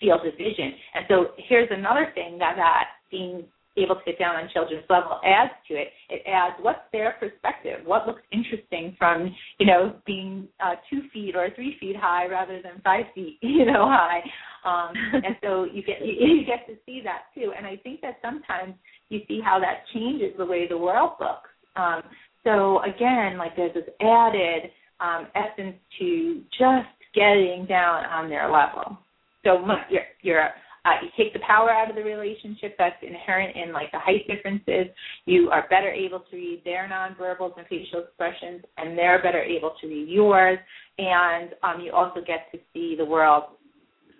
field 0.00 0.20
of 0.26 0.32
vision. 0.32 0.72
And 0.94 1.04
so 1.08 1.26
here's 1.36 1.68
another 1.70 2.10
thing 2.14 2.38
that 2.38 2.54
that 2.56 2.84
being 3.10 3.44
able 3.76 3.94
to 3.94 4.02
get 4.04 4.18
down 4.18 4.36
on 4.36 4.48
children's 4.52 4.84
level 4.88 5.20
adds 5.24 5.52
to 5.68 5.74
it. 5.74 5.88
It 6.08 6.22
adds 6.26 6.56
what's 6.60 6.80
their 6.92 7.16
perspective, 7.20 7.80
what 7.84 8.06
looks 8.06 8.22
interesting 8.32 8.96
from 8.98 9.34
you 9.58 9.66
know 9.66 9.94
being 10.06 10.48
uh, 10.64 10.74
two 10.90 11.02
feet 11.12 11.36
or 11.36 11.48
three 11.54 11.76
feet 11.78 11.96
high 11.96 12.26
rather 12.26 12.60
than 12.62 12.80
five 12.82 13.04
feet 13.14 13.38
you 13.42 13.64
know 13.64 13.86
high, 13.86 14.20
um, 14.64 14.92
and 15.12 15.36
so 15.42 15.64
you 15.64 15.82
get 15.82 16.04
you, 16.04 16.12
you 16.12 16.44
get 16.46 16.66
to 16.66 16.74
see 16.86 17.00
that 17.04 17.24
too. 17.34 17.52
And 17.56 17.66
I 17.66 17.76
think 17.76 18.00
that 18.02 18.18
sometimes 18.22 18.74
you 19.08 19.20
see 19.28 19.40
how 19.44 19.58
that 19.60 19.84
changes 19.94 20.32
the 20.36 20.46
way 20.46 20.66
the 20.68 20.78
world 20.78 21.12
looks. 21.20 21.48
Um, 21.76 22.02
so 22.44 22.80
again, 22.82 23.38
like 23.38 23.56
there's 23.56 23.74
this 23.74 23.84
added 24.00 24.70
um, 25.00 25.28
essence 25.34 25.76
to 25.98 26.42
just 26.58 26.88
getting 27.14 27.66
down 27.68 28.04
on 28.06 28.28
their 28.28 28.50
level. 28.50 28.98
So 29.44 29.64
you're, 29.90 30.02
you're 30.22 30.48
uh, 30.84 30.96
you 31.02 31.08
take 31.22 31.34
the 31.34 31.40
power 31.40 31.70
out 31.70 31.90
of 31.90 31.96
the 31.96 32.02
relationship 32.02 32.74
that's 32.78 32.96
inherent 33.02 33.54
in 33.54 33.72
like 33.72 33.92
the 33.92 33.98
height 33.98 34.26
differences. 34.26 34.86
You 35.26 35.50
are 35.50 35.66
better 35.68 35.90
able 35.90 36.20
to 36.30 36.36
read 36.36 36.62
their 36.64 36.88
nonverbals 36.88 37.56
and 37.58 37.66
facial 37.66 38.00
expressions, 38.00 38.64
and 38.78 38.96
they're 38.96 39.22
better 39.22 39.42
able 39.42 39.74
to 39.80 39.86
read 39.86 40.08
yours. 40.08 40.58
And 40.98 41.50
um, 41.62 41.80
you 41.82 41.92
also 41.92 42.20
get 42.20 42.50
to 42.52 42.58
see 42.72 42.94
the 42.96 43.04
world 43.04 43.44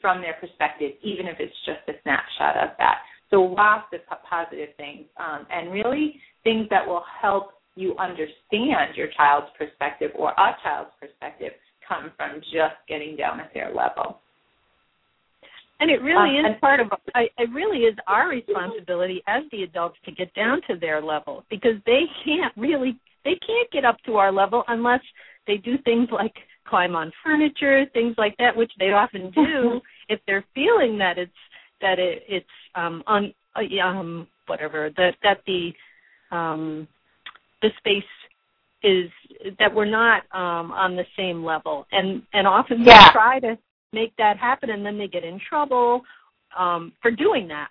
from 0.01 0.21
their 0.21 0.35
perspective, 0.41 0.93
even 1.03 1.27
if 1.27 1.37
it's 1.39 1.55
just 1.65 1.81
a 1.89 1.93
snapshot 2.03 2.57
of 2.57 2.77
that. 2.79 2.99
So 3.31 3.43
lots 3.43 3.87
of 3.93 4.01
positive 4.29 4.71
things, 4.77 5.07
um, 5.19 5.47
and 5.51 5.73
really 5.73 6.17
things 6.43 6.67
that 6.71 6.87
will 6.87 7.05
help 7.21 7.53
you 7.77 7.97
understand 7.99 8.97
your 8.97 9.09
child's 9.17 9.47
perspective 9.57 10.11
or 10.17 10.31
a 10.31 10.57
child's 10.63 10.91
perspective 11.01 11.53
come 11.87 12.11
from 12.17 12.41
just 12.41 12.75
getting 12.89 13.17
down 13.17 13.41
at 13.41 13.53
their 13.55 13.73
level. 13.75 14.19
And 15.81 15.91
it 15.91 16.03
really 16.03 16.39
um, 16.39 16.53
is 16.53 16.61
part 16.61 16.81
of 16.81 16.89
I 17.15 17.23
it 17.39 17.51
really 17.55 17.85
is 17.85 17.97
our 18.07 18.29
responsibility 18.29 19.23
as 19.27 19.45
the 19.51 19.63
adults 19.63 19.97
to 20.05 20.13
get 20.13 20.33
down 20.35 20.61
to 20.69 20.77
their 20.79 21.01
level 21.01 21.45
because 21.49 21.77
they 21.87 22.03
can't 22.25 22.53
really 22.57 22.99
they 23.25 23.39
can't 23.47 23.71
get 23.73 23.85
up 23.85 23.97
to 24.05 24.17
our 24.17 24.31
level 24.31 24.63
unless 24.69 25.01
they 25.47 25.57
do 25.57 25.79
things 25.85 26.09
like 26.13 26.35
climb 26.71 26.95
on 26.97 27.13
furniture, 27.23 27.85
things 27.93 28.15
like 28.17 28.37
that, 28.39 28.57
which 28.57 28.73
they 28.79 28.93
often 28.93 29.31
do 29.33 29.81
if 30.09 30.21
they're 30.27 30.45
feeling 30.55 30.97
that 30.99 31.19
it's 31.19 31.33
that 31.81 31.99
it, 31.99 32.23
it's 32.29 32.47
um, 32.75 33.03
on 33.07 33.35
uh, 33.57 33.85
um, 33.85 34.27
whatever 34.47 34.91
that 34.97 35.15
that 35.23 35.39
the 35.47 35.73
um, 36.31 36.87
the 37.63 37.71
space 37.79 38.05
is 38.83 39.11
that 39.59 39.75
we're 39.75 39.85
not 39.85 40.23
um, 40.33 40.71
on 40.73 40.97
the 40.97 41.05
same 41.17 41.45
level, 41.45 41.87
and 41.93 42.23
and 42.33 42.47
often 42.47 42.83
yeah. 42.83 43.09
they 43.09 43.13
try 43.13 43.41
to 43.41 43.59
make 43.93 44.17
that 44.17 44.39
happen, 44.39 44.71
and 44.71 44.87
then 44.87 44.97
they 44.97 45.09
get 45.09 45.25
in 45.25 45.41
trouble 45.49 46.03
um, 46.57 46.93
for 47.03 47.11
doing 47.11 47.49
that. 47.49 47.69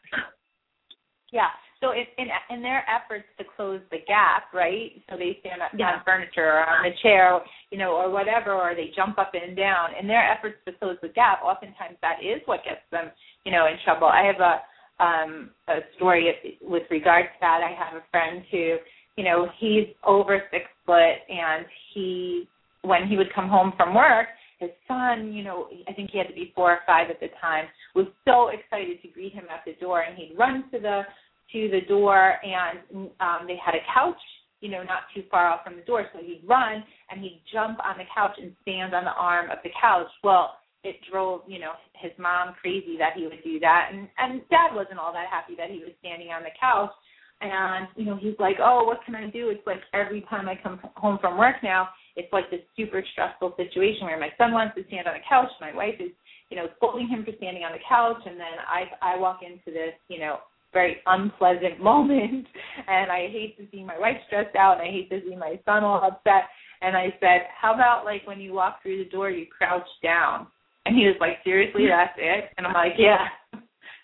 Yeah. 1.32 1.50
So 1.82 1.92
in, 1.92 2.04
in 2.18 2.28
in 2.50 2.62
their 2.62 2.84
efforts 2.90 3.24
to 3.38 3.46
close 3.56 3.80
the 3.90 4.00
gap, 4.06 4.52
right? 4.54 4.92
So 5.10 5.16
they 5.16 5.38
stand 5.40 5.62
up 5.62 5.72
yeah. 5.78 5.96
on 5.96 6.02
furniture 6.04 6.60
or 6.60 6.68
on 6.68 6.86
a 6.86 6.96
chair, 7.02 7.40
you 7.72 7.78
know, 7.78 7.92
or 7.96 8.12
whatever, 8.12 8.52
or 8.52 8.76
they 8.76 8.92
jump 8.96 9.18
up 9.18 9.32
and 9.34 9.56
down. 9.56 9.92
In 10.00 10.06
their 10.06 10.30
efforts 10.30 10.58
to 10.66 10.74
close 10.74 10.98
the 11.02 11.08
gap, 11.10 11.40
oftentimes 11.42 11.96
that 12.02 12.18
is 12.22 12.42
what 12.46 12.66
gets 12.66 12.84
them, 12.92 13.12
you 13.46 13.52
know, 13.52 13.68
in 13.68 13.78
trouble. 13.86 14.08
I 14.08 14.24
have 14.28 14.42
a 14.42 15.04
um 15.04 15.52
a 15.70 15.80
story 15.96 16.58
with 16.62 16.84
regard 16.92 17.26
to 17.26 17.38
that. 17.40 17.62
I 17.64 17.72
have 17.72 17.96
a 17.96 18.04
friend 18.12 18.44
who, 18.52 18.76
you 19.16 19.24
know, 19.24 19.48
he's 19.60 19.88
over 20.04 20.44
six 20.52 20.66
foot, 20.86 21.24
and 21.30 21.66
he 21.94 22.50
when 22.82 23.08
he 23.08 23.16
would 23.16 23.34
come 23.34 23.48
home 23.48 23.74
from 23.78 23.94
work, 23.96 24.28
his 24.60 24.70
son, 24.88 25.32
you 25.34 25.44
know, 25.44 25.68
I 25.88 25.94
think 25.94 26.12
he 26.12 26.18
had 26.18 26.28
to 26.28 26.34
be 26.34 26.52
four 26.54 26.72
or 26.72 26.80
five 26.86 27.10
at 27.10 27.20
the 27.20 27.28
time, 27.42 27.66
was 27.96 28.08
so 28.26 28.50
excited 28.50 29.02
to 29.02 29.08
greet 29.08 29.34
him 29.34 29.46
at 29.50 29.64
the 29.66 29.74
door, 29.80 30.02
and 30.02 30.18
he'd 30.18 30.38
run 30.38 30.66
to 30.72 30.80
the 30.80 31.04
to 31.54 31.70
the 31.70 31.82
door, 31.88 32.36
and 32.44 33.10
um, 33.20 33.48
they 33.48 33.58
had 33.64 33.76
a 33.76 33.84
couch, 33.94 34.20
you 34.62 34.70
know, 34.70 34.84
not 34.84 35.10
too 35.16 35.24
far 35.32 35.48
off 35.48 35.64
from 35.64 35.76
the 35.76 35.82
door. 35.84 36.06
So 36.14 36.20
he'd 36.20 36.44
run 36.48 36.84
and 37.10 37.22
he'd 37.22 37.42
jump 37.52 37.80
on 37.84 37.98
the 37.98 38.06
couch 38.14 38.38
and 38.42 38.54
stand 38.62 38.94
on 38.94 39.04
the 39.04 39.12
arm 39.12 39.50
of 39.50 39.58
the 39.64 39.72
couch. 39.80 40.08
Well, 40.24 40.56
it 40.84 40.96
drove, 41.12 41.42
you 41.48 41.60
know, 41.60 41.74
his 41.94 42.12
mom 42.18 42.56
crazy 42.62 42.96
that 42.98 43.14
he 43.16 43.24
would 43.24 43.44
do 43.44 43.60
that, 43.60 43.90
and 43.92 44.08
and 44.18 44.42
dad 44.50 44.74
wasn't 44.74 45.00
all 45.00 45.12
that 45.12 45.28
happy 45.30 45.56
that 45.58 45.70
he 45.70 45.80
was 45.80 45.92
standing 46.00 46.30
on 46.30 46.44
the 46.44 46.56
couch. 46.60 46.92
And 47.42 47.88
you 47.96 48.06
know, 48.06 48.18
he's 48.18 48.36
like, 48.40 48.58
"Oh, 48.62 48.84
what 48.84 49.00
can 49.06 49.16
I 49.16 49.30
do?" 49.30 49.50
It's 49.50 49.66
like 49.66 49.82
every 49.94 50.22
time 50.30 50.48
I 50.48 50.60
come 50.62 50.80
home 50.96 51.20
from 51.20 51.38
work 51.38 51.56
now, 51.64 51.90
it's 52.16 52.32
like 52.32 52.50
this 52.52 52.62
super 52.76 53.04
stressful 53.12 53.56
situation 53.56 54.08
where 54.08 54.20
my 54.20 54.32
son 54.38 54.52
wants 54.52 54.76
to 54.76 54.84
stand 54.88 55.08
on 55.08 55.16
the 55.16 55.24
couch, 55.28 55.48
my 55.62 55.74
wife 55.74 55.96
is, 56.00 56.12
you 56.50 56.58
know, 56.58 56.68
scolding 56.78 57.08
him 57.08 57.24
for 57.24 57.32
standing 57.38 57.64
on 57.64 57.72
the 57.72 57.84
couch, 57.88 58.20
and 58.26 58.40
then 58.40 58.60
I 58.68 59.16
I 59.16 59.18
walk 59.18 59.40
into 59.44 59.72
this, 59.72 59.96
you 60.08 60.20
know, 60.20 60.40
very 60.74 60.98
unpleasant 61.06 61.82
moment 61.84 62.46
and 62.88 63.12
I 63.12 63.28
hate 63.32 63.58
to 63.58 63.68
see 63.72 63.84
my 63.84 63.98
wife 63.98 64.18
stressed 64.28 64.56
out 64.56 64.80
and 64.80 64.88
I 64.88 64.92
hate 64.92 65.10
to 65.10 65.22
see 65.28 65.36
my 65.36 65.60
son 65.66 65.84
all 65.84 66.04
upset 66.04 66.50
and 66.82 66.96
I 66.96 67.14
said, 67.20 67.48
How 67.60 67.74
about 67.74 68.06
like 68.06 68.26
when 68.26 68.40
you 68.40 68.54
walk 68.54 68.82
through 68.82 69.04
the 69.04 69.10
door 69.10 69.30
you 69.30 69.46
crouch 69.46 69.88
down? 70.02 70.48
And 70.86 70.96
he 70.96 71.06
was 71.06 71.16
like, 71.20 71.38
Seriously, 71.44 71.86
that's 71.90 72.18
it? 72.18 72.52
And 72.58 72.68
I'm 72.68 72.74
like, 72.74 72.94
Yeah. 72.98 73.28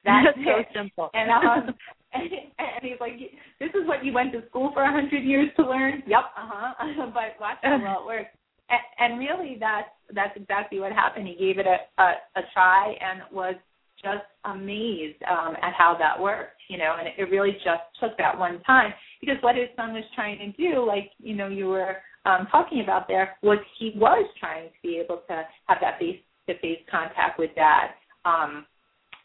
That's, 0.06 0.38
that's 0.38 0.70
so 0.70 0.80
simple. 0.80 1.10
And 1.16 1.32
um 1.32 1.74
and, 2.14 2.30
and 2.60 2.84
he's 2.84 3.00
like, 3.02 3.14
This 3.60 3.70
is 3.70 3.88
what 3.88 4.06
you 4.06 4.14
went 4.14 4.34
to 4.34 4.46
school 4.50 4.70
for 4.72 4.84
a 4.84 4.92
hundred 4.92 5.24
years 5.24 5.50
to 5.58 5.68
learn? 5.68 6.04
Yep, 6.06 6.26
uh 6.38 6.48
huh. 6.48 7.06
but 7.12 7.42
watch 7.42 7.58
how 7.64 7.82
well 7.82 8.02
it 8.02 8.06
works. 8.06 8.30
And, 8.70 8.82
and 9.00 9.20
really 9.20 9.58
that's 9.60 9.90
that's 10.14 10.38
exactly 10.38 10.80
what 10.80 10.92
happened. 10.92 11.28
He 11.28 11.34
gave 11.34 11.58
it 11.58 11.66
a, 11.66 12.02
a, 12.02 12.14
a 12.36 12.42
try 12.54 12.94
and 13.02 13.22
was 13.32 13.56
just 14.02 14.26
amazed 14.46 15.22
um, 15.30 15.56
at 15.62 15.74
how 15.74 15.96
that 16.00 16.20
worked, 16.22 16.62
you 16.70 16.78
know, 16.78 16.96
and 17.00 17.08
it 17.08 17.32
really 17.32 17.54
just 17.64 17.84
took 18.00 18.18
that 18.18 18.38
one 18.38 18.62
time. 18.64 18.94
Because 19.22 19.38
what 19.42 19.56
his 19.56 19.70
son 19.76 19.94
was 19.94 20.04
trying 20.16 20.38
to 20.40 20.52
do, 20.52 20.86
like 20.86 21.12
you 21.20 21.36
know, 21.36 21.48
you 21.48 21.68
were 21.68 21.98
um, 22.26 22.48
talking 22.52 22.82
about 22.82 23.08
there, 23.08 23.38
was 23.42 23.60
he 23.80 23.94
was 23.96 24.28
trying 24.40 24.68
to 24.68 24.74
be 24.84 24.98
able 25.04 25.22
to 25.28 25.44
have 25.68 25.78
that 25.82 26.00
face-to-face 26.00 26.80
contact 26.90 27.40
with 27.40 27.52
dad, 27.56 27.90
um, 28.26 28.66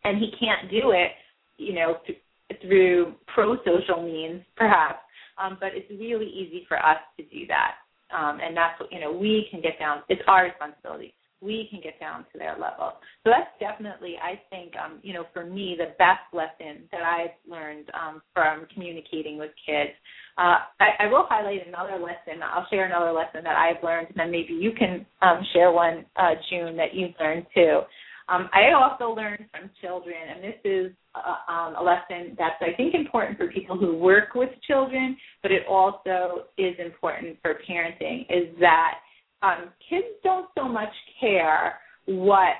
and 0.04 0.18
he 0.18 0.32
can't 0.38 0.70
do 0.70 0.92
it, 0.92 1.12
you 1.56 1.74
know, 1.74 1.96
th- 2.06 2.18
through 2.62 3.14
pro-social 3.32 4.02
means, 4.02 4.42
perhaps, 4.56 4.98
um, 5.42 5.56
but 5.60 5.70
it's 5.72 5.90
really 6.00 6.26
easy 6.26 6.64
for 6.68 6.78
us 6.78 6.98
to 7.16 7.22
do 7.24 7.46
that, 7.46 7.74
um, 8.16 8.38
and 8.42 8.56
that's 8.56 8.78
what 8.80 8.92
you 8.92 9.00
know 9.00 9.12
we 9.12 9.46
can 9.50 9.60
get 9.60 9.78
down. 9.78 10.02
It's 10.08 10.22
our 10.26 10.44
responsibility 10.44 11.14
we 11.40 11.68
can 11.70 11.80
get 11.80 11.98
down 11.98 12.26
to 12.32 12.38
their 12.38 12.52
level. 12.52 12.92
So 13.24 13.30
that's 13.30 13.50
definitely, 13.58 14.16
I 14.22 14.40
think, 14.50 14.74
um, 14.76 14.98
you 15.02 15.14
know, 15.14 15.24
for 15.32 15.44
me, 15.44 15.76
the 15.78 15.94
best 15.98 16.20
lesson 16.32 16.84
that 16.92 17.02
I've 17.02 17.36
learned 17.50 17.90
um, 17.94 18.22
from 18.34 18.66
communicating 18.72 19.38
with 19.38 19.50
kids. 19.64 19.92
Uh, 20.36 20.58
I, 20.80 21.04
I 21.04 21.06
will 21.06 21.26
highlight 21.28 21.66
another 21.66 21.98
lesson. 21.98 22.42
I'll 22.42 22.66
share 22.70 22.86
another 22.86 23.12
lesson 23.12 23.42
that 23.44 23.56
I've 23.56 23.82
learned, 23.82 24.08
and 24.08 24.16
then 24.16 24.30
maybe 24.30 24.52
you 24.52 24.72
can 24.72 25.06
um, 25.22 25.40
share 25.52 25.72
one, 25.72 26.04
uh, 26.16 26.34
June, 26.50 26.76
that 26.76 26.94
you've 26.94 27.14
learned 27.18 27.46
too. 27.54 27.80
Um, 28.30 28.48
I 28.52 28.72
also 28.72 29.12
learned 29.12 29.46
from 29.50 29.70
children, 29.80 30.14
and 30.32 30.44
this 30.44 30.54
is 30.64 30.92
uh, 31.16 31.52
um, 31.52 31.74
a 31.74 31.82
lesson 31.82 32.36
that's 32.38 32.54
I 32.60 32.76
think 32.76 32.94
important 32.94 33.36
for 33.36 33.48
people 33.48 33.76
who 33.76 33.96
work 33.96 34.34
with 34.36 34.50
children, 34.68 35.16
but 35.42 35.50
it 35.50 35.62
also 35.68 36.44
is 36.56 36.76
important 36.78 37.38
for 37.42 37.58
parenting. 37.68 38.22
Is 38.30 38.54
that 38.60 38.98
um, 39.42 39.70
kids 39.88 40.06
don't 40.22 40.48
so 40.56 40.68
much 40.68 40.92
care 41.20 41.78
what 42.06 42.54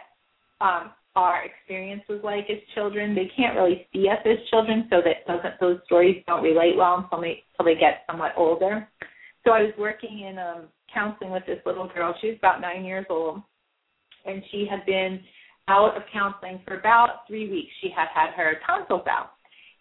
um, 0.61 0.91
our 1.17 1.45
experience 1.45 2.03
was 2.09 2.21
like 2.23 2.49
as 2.51 2.59
children. 2.75 3.15
They 3.15 3.31
can't 3.37 3.57
really 3.57 3.87
see 3.93 4.09
us 4.09 4.19
as 4.25 4.49
children, 4.49 4.87
so 4.91 5.01
that 5.05 5.27
doesn't 5.27 5.61
those 5.61 5.79
stories 5.87 6.23
don't 6.27 6.43
relate 6.43 6.77
well 6.77 6.97
until 7.03 7.21
they 7.21 7.43
until 7.59 7.75
they 7.75 7.79
get 7.79 8.05
somewhat 8.09 8.33
older. 8.37 8.89
So 9.45 9.53
I 9.53 9.63
was 9.63 9.73
working 9.79 10.21
in 10.21 10.39
um 10.39 10.69
counseling 10.93 11.31
with 11.31 11.45
this 11.47 11.59
little 11.67 11.89
girl. 11.89 12.15
She 12.21 12.29
was 12.29 12.37
about 12.39 12.61
nine 12.61 12.85
years 12.85 13.07
old, 13.11 13.43
and 14.25 14.43
she 14.51 14.67
had 14.71 14.85
been 14.87 15.21
out 15.69 15.97
of 15.97 16.03
counseling 16.13 16.61
for 16.67 16.79
about 16.79 17.27
three 17.27 17.51
weeks. 17.51 17.71
She 17.81 17.91
had 17.95 18.09
had 18.15 18.35
her 18.35 18.55
tonsils 18.67 19.07
out, 19.09 19.31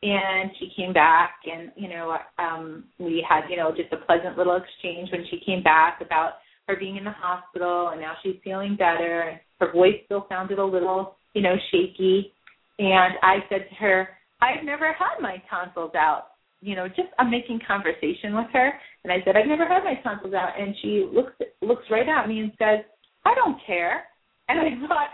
and 0.02 0.52
she 0.60 0.72
came 0.76 0.94
back, 0.94 1.36
and 1.46 1.72
you 1.76 1.90
know, 1.90 2.18
um, 2.40 2.86
we 2.98 3.26
had 3.28 3.42
you 3.50 3.58
know 3.58 3.72
just 3.76 3.94
a 3.94 3.98
pleasant 4.06 4.38
little 4.38 4.58
exchange 4.58 5.10
when 5.12 5.26
she 5.30 5.40
came 5.46 5.62
back 5.62 6.02
about 6.02 6.34
her 6.70 6.76
being 6.80 6.98
in 6.98 7.04
the 7.04 7.12
hospital, 7.12 7.90
and 7.90 8.00
now 8.00 8.14
she's 8.22 8.36
feeling 8.44 8.76
better. 8.78 9.42
Her 9.60 9.72
voice 9.72 9.96
still 10.06 10.26
sounded 10.30 10.60
a 10.60 10.66
little, 10.66 11.16
you 11.34 11.42
know, 11.42 11.56
shaky, 11.72 12.32
and 12.78 13.16
I 13.24 13.38
said 13.50 13.68
to 13.70 13.76
her, 13.76 14.10
"I've 14.42 14.64
never 14.64 14.94
had 14.94 15.20
my 15.20 15.42
tonsils 15.50 15.96
out." 15.96 16.28
You 16.62 16.76
know, 16.76 16.88
just 16.88 17.10
I'm 17.18 17.32
making 17.32 17.60
conversation 17.68 18.36
with 18.36 18.48
her, 18.54 18.80
and 19.04 19.12
I 19.12 19.22
said, 19.26 19.36
"I've 19.36 19.48
never 19.48 19.68
had 19.68 19.84
my 19.84 19.96
tonsils 20.04 20.34
out," 20.34 20.60
and 20.60 20.76
she 20.82 21.10
looks 21.12 21.34
looks 21.62 21.90
right 21.90 22.08
at 22.08 22.28
me 22.28 22.40
and 22.40 22.52
says, 22.60 22.86
"I 23.26 23.34
don't 23.36 23.60
care." 23.66 24.06
And 24.48 24.60
I 24.60 24.88
thought, 24.88 25.10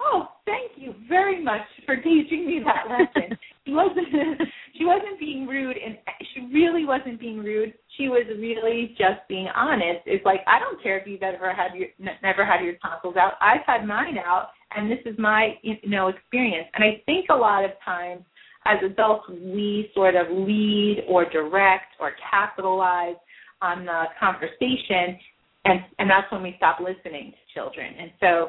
oh, 0.00 0.28
thank 0.46 0.72
you 0.76 0.94
very 1.08 1.42
much 1.42 1.62
for 1.86 1.96
teaching 1.96 2.46
me 2.46 2.60
that 2.64 2.90
lesson. 2.90 3.38
She 3.66 3.72
wasn't 3.72 4.08
she 4.76 4.84
wasn't 4.84 5.18
being 5.18 5.46
rude, 5.46 5.76
and 5.76 5.98
she 6.34 6.40
really 6.52 6.84
wasn't 6.84 7.20
being 7.20 7.38
rude. 7.38 7.74
She 7.96 8.08
was 8.08 8.24
really 8.28 8.94
just 8.98 9.26
being 9.28 9.48
honest. 9.54 10.00
It's 10.06 10.24
like 10.24 10.40
I 10.46 10.58
don't 10.58 10.82
care 10.82 10.98
if 10.98 11.06
you've 11.06 11.22
ever 11.22 11.52
had 11.52 11.74
your 11.74 11.88
never 12.22 12.44
had 12.44 12.64
your 12.64 12.74
tonsils 12.82 13.16
out. 13.16 13.34
I've 13.40 13.64
had 13.66 13.86
mine 13.86 14.18
out, 14.18 14.50
and 14.74 14.90
this 14.90 15.00
is 15.06 15.18
my 15.18 15.54
you 15.62 15.76
know 15.86 16.08
experience. 16.08 16.68
And 16.74 16.84
I 16.84 17.02
think 17.06 17.26
a 17.30 17.36
lot 17.36 17.64
of 17.64 17.72
times 17.84 18.22
as 18.66 18.78
adults 18.84 19.28
we 19.28 19.90
sort 19.94 20.14
of 20.14 20.26
lead 20.30 21.04
or 21.08 21.24
direct 21.30 21.94
or 21.98 22.12
capitalize 22.30 23.16
on 23.62 23.84
the 23.84 24.04
conversation 24.18 25.18
and 25.64 25.80
and 25.98 26.10
that's 26.10 26.30
when 26.32 26.42
we 26.42 26.54
stop 26.56 26.78
listening 26.80 27.32
to 27.32 27.54
children 27.54 27.94
and 27.98 28.10
so 28.20 28.48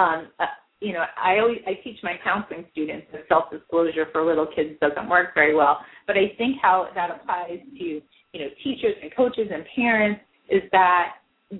um, 0.00 0.28
uh, 0.40 0.44
you 0.82 0.92
know, 0.92 1.04
I 1.22 1.38
always 1.38 1.58
I 1.66 1.74
teach 1.84 1.98
my 2.02 2.14
counseling 2.24 2.64
students 2.72 3.06
that 3.12 3.22
self 3.28 3.50
disclosure 3.50 4.06
for 4.12 4.24
little 4.24 4.46
kids 4.46 4.78
doesn't 4.80 5.08
work 5.08 5.34
very 5.34 5.54
well. 5.54 5.78
But 6.06 6.16
I 6.16 6.34
think 6.36 6.56
how 6.60 6.88
that 6.94 7.10
applies 7.10 7.60
to 7.78 7.84
you 7.84 8.02
know 8.40 8.48
teachers 8.64 8.94
and 9.00 9.14
coaches 9.14 9.48
and 9.52 9.64
parents 9.76 10.20
is 10.48 10.62
that 10.72 11.14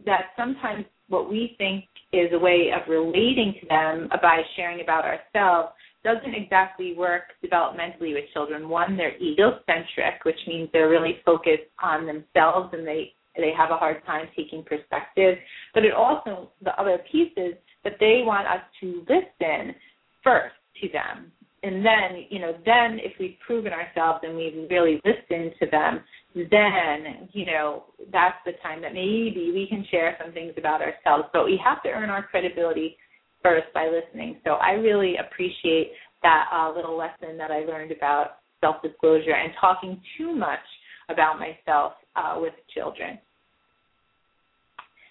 that 0.07 0.33
sometimes 0.37 0.85
what 1.09 1.31
we 1.31 1.55
think 1.59 1.85
is 2.13 2.31
a 2.33 2.39
way 2.39 2.71
of 2.75 2.89
relating 2.89 3.55
to 3.61 3.67
them 3.69 4.09
by 4.21 4.43
sharing 4.57 4.81
about 4.81 5.05
ourselves 5.05 5.73
doesn't 6.03 6.35
exactly 6.35 6.95
work 6.97 7.23
developmentally 7.45 8.13
with 8.13 8.25
children. 8.33 8.69
One, 8.69 8.97
they're 8.97 9.17
egocentric, 9.19 10.25
which 10.25 10.39
means 10.49 10.69
they're 10.73 10.89
really 10.89 11.19
focused 11.25 11.71
on 11.81 12.07
themselves 12.07 12.71
and 12.73 12.87
they 12.87 13.15
they 13.37 13.53
have 13.57 13.71
a 13.71 13.77
hard 13.77 14.05
time 14.05 14.27
taking 14.37 14.63
perspective. 14.63 15.39
But 15.75 15.85
it 15.85 15.95
also 15.95 16.51
the 16.63 16.79
other 16.81 16.99
piece 17.11 17.33
is 17.37 17.55
that 17.85 17.95
they 18.01 18.23
want 18.25 18.47
us 18.47 18.63
to 18.81 19.05
listen 19.09 19.75
first 20.23 20.55
to 20.81 20.89
them. 20.89 21.33
And 21.65 21.85
then, 21.87 22.27
you 22.29 22.41
know, 22.41 22.53
then 22.67 22.99
if 22.99 23.13
we've 23.21 23.37
proven 23.47 23.73
ourselves 23.73 24.21
and 24.25 24.37
we've 24.37 24.69
really 24.69 25.01
listened 25.05 25.53
to 25.61 25.67
them, 25.71 26.01
then, 26.35 27.29
you 27.33 27.47
know, 27.47 27.85
that's 28.11 28.37
the 28.45 28.53
time 28.63 28.83
that 28.83 28.93
maybe 28.93 29.53
we 29.55 29.67
can 29.69 29.87
share 29.91 30.17
some 30.23 30.33
things 30.33 30.55
about 30.57 30.81
ourselves. 30.81 31.29
But 31.33 31.45
we 31.45 31.61
have 31.65 31.83
to 31.85 31.91
earn 31.91 32.11
our 32.11 32.25
credibility 32.25 32.97
first 33.43 33.67
by 33.75 33.89
listening. 33.89 34.41
So 34.45 34.53
I 34.53 34.73
really 34.73 35.15
appreciate 35.17 35.93
that 36.23 36.47
uh, 36.53 36.73
little 36.75 36.97
lesson 36.97 37.37
that 37.39 37.51
I 37.51 37.61
learned 37.61 37.93
about 37.93 38.39
self 38.61 38.83
disclosure 38.83 39.35
and 39.35 39.53
talking 39.61 40.01
too 40.17 40.35
much 40.35 40.61
about 41.09 41.39
myself 41.39 41.93
uh, 42.17 42.37
with 42.39 42.55
children. 42.75 43.19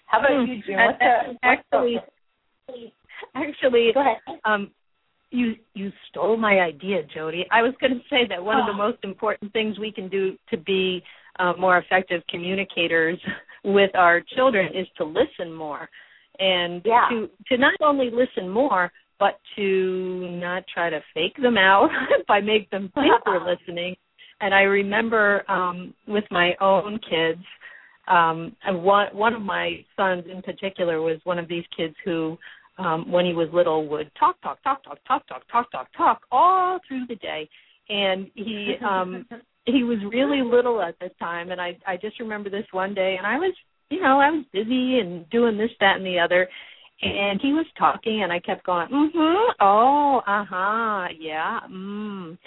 How 0.06 0.20
about 0.20 0.44
hmm. 0.44 0.50
you, 0.50 0.62
June? 0.66 0.76
What's 0.76 1.38
actually, 1.42 1.96
Actually, 3.34 3.90
go 3.94 4.00
ahead. 4.00 4.40
Um, 4.44 4.70
you 5.30 5.54
you 5.74 5.90
stole 6.08 6.36
my 6.36 6.60
idea, 6.60 7.02
Jody. 7.14 7.46
I 7.50 7.62
was 7.62 7.74
going 7.80 7.94
to 7.94 8.00
say 8.10 8.26
that 8.28 8.42
one 8.42 8.56
oh. 8.56 8.60
of 8.60 8.66
the 8.66 8.72
oh. 8.72 8.88
most 8.88 8.98
important 9.02 9.52
things 9.52 9.78
we 9.78 9.90
can 9.90 10.08
do 10.08 10.36
to 10.50 10.56
be 10.56 11.02
uh, 11.38 11.54
more 11.58 11.78
effective 11.78 12.22
communicators 12.28 13.18
with 13.64 13.90
our 13.94 14.22
children 14.36 14.66
is 14.74 14.86
to 14.98 15.04
listen 15.04 15.52
more, 15.52 15.88
and 16.38 16.82
yeah. 16.84 17.08
to 17.10 17.28
to 17.48 17.58
not 17.58 17.74
only 17.80 18.10
listen 18.10 18.48
more, 18.48 18.92
but 19.18 19.38
to 19.56 20.28
not 20.40 20.64
try 20.72 20.90
to 20.90 21.00
fake 21.14 21.36
them 21.40 21.56
out 21.56 21.88
by 22.28 22.40
make 22.40 22.68
them 22.70 22.90
think 22.94 23.26
we're 23.26 23.50
listening. 23.54 23.96
And 24.40 24.52
I 24.52 24.62
remember 24.62 25.48
um, 25.48 25.94
with 26.08 26.24
my 26.32 26.54
own 26.60 26.98
kids, 27.08 27.42
um 28.12 28.54
and 28.64 28.82
one 28.82 29.08
one 29.12 29.34
of 29.34 29.42
my 29.42 29.84
sons 29.96 30.24
in 30.30 30.42
particular 30.42 31.00
was 31.00 31.18
one 31.24 31.38
of 31.38 31.48
these 31.48 31.64
kids 31.76 31.94
who 32.04 32.36
um 32.78 33.10
when 33.10 33.24
he 33.24 33.32
was 33.32 33.48
little 33.52 33.88
would 33.88 34.10
talk 34.18 34.40
talk 34.42 34.62
talk 34.62 34.82
talk 34.84 34.98
talk 35.06 35.26
talk 35.26 35.42
talk 35.50 35.70
talk 35.72 35.88
talk 35.96 36.20
all 36.30 36.78
through 36.86 37.06
the 37.08 37.16
day. 37.16 37.48
And 37.88 38.30
he 38.34 38.74
um 38.86 39.26
he 39.66 39.84
was 39.84 39.98
really 40.12 40.42
little 40.42 40.80
at 40.82 40.98
this 41.00 41.12
time. 41.18 41.50
And 41.52 41.60
i 41.60 41.76
i 41.86 41.96
just 41.96 42.20
remember 42.20 42.50
this 42.50 42.66
one 42.72 42.94
day 42.94 43.16
and 43.18 43.26
i 43.26 43.36
was 43.38 43.54
you 43.90 44.00
know 44.00 44.20
i 44.20 44.30
was 44.30 44.44
busy 44.52 44.98
and 45.00 45.28
doing 45.30 45.56
this 45.56 45.70
that 45.80 45.96
and 45.96 46.06
the 46.06 46.18
other. 46.18 46.48
And 47.04 47.40
he 47.40 47.52
was 47.52 47.66
talking 47.78 48.22
and 48.22 48.32
i 48.32 48.38
kept 48.38 48.64
going 48.64 48.88
mhm 48.88 49.46
oh 49.60 50.20
uh-huh. 50.26 51.08
Yeah 51.18 51.60
mm 51.70 52.38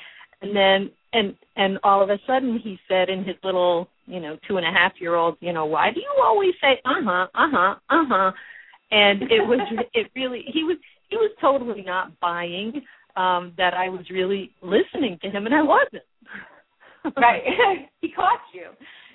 and 0.41 0.55
then 0.55 0.91
and 1.13 1.35
and 1.55 1.79
all 1.83 2.03
of 2.03 2.09
a 2.09 2.17
sudden 2.27 2.59
he 2.61 2.77
said 2.87 3.09
in 3.09 3.23
his 3.23 3.35
little 3.43 3.87
you 4.05 4.19
know 4.19 4.37
two 4.47 4.57
and 4.57 4.65
a 4.65 4.71
half 4.71 4.93
year 4.99 5.15
old 5.15 5.37
you 5.39 5.53
know 5.53 5.65
why 5.65 5.91
do 5.91 5.99
you 5.99 6.13
always 6.23 6.53
say 6.61 6.79
uh 6.85 7.01
huh 7.03 7.27
uh 7.33 7.47
huh 7.51 7.75
uh 7.89 8.05
huh 8.07 8.31
and 8.91 9.23
it 9.23 9.45
was 9.47 9.59
it 9.93 10.07
really 10.15 10.43
he 10.53 10.63
was 10.63 10.77
he 11.09 11.17
was 11.17 11.31
totally 11.39 11.83
not 11.83 12.17
buying 12.19 12.73
um 13.15 13.53
that 13.57 13.73
I 13.73 13.89
was 13.89 14.05
really 14.11 14.51
listening 14.61 15.17
to 15.23 15.29
him 15.29 15.45
and 15.45 15.55
I 15.55 15.63
wasn't. 15.63 16.03
Right. 17.17 17.43
He 18.01 18.09
caught 18.09 18.41
you. 18.51 18.73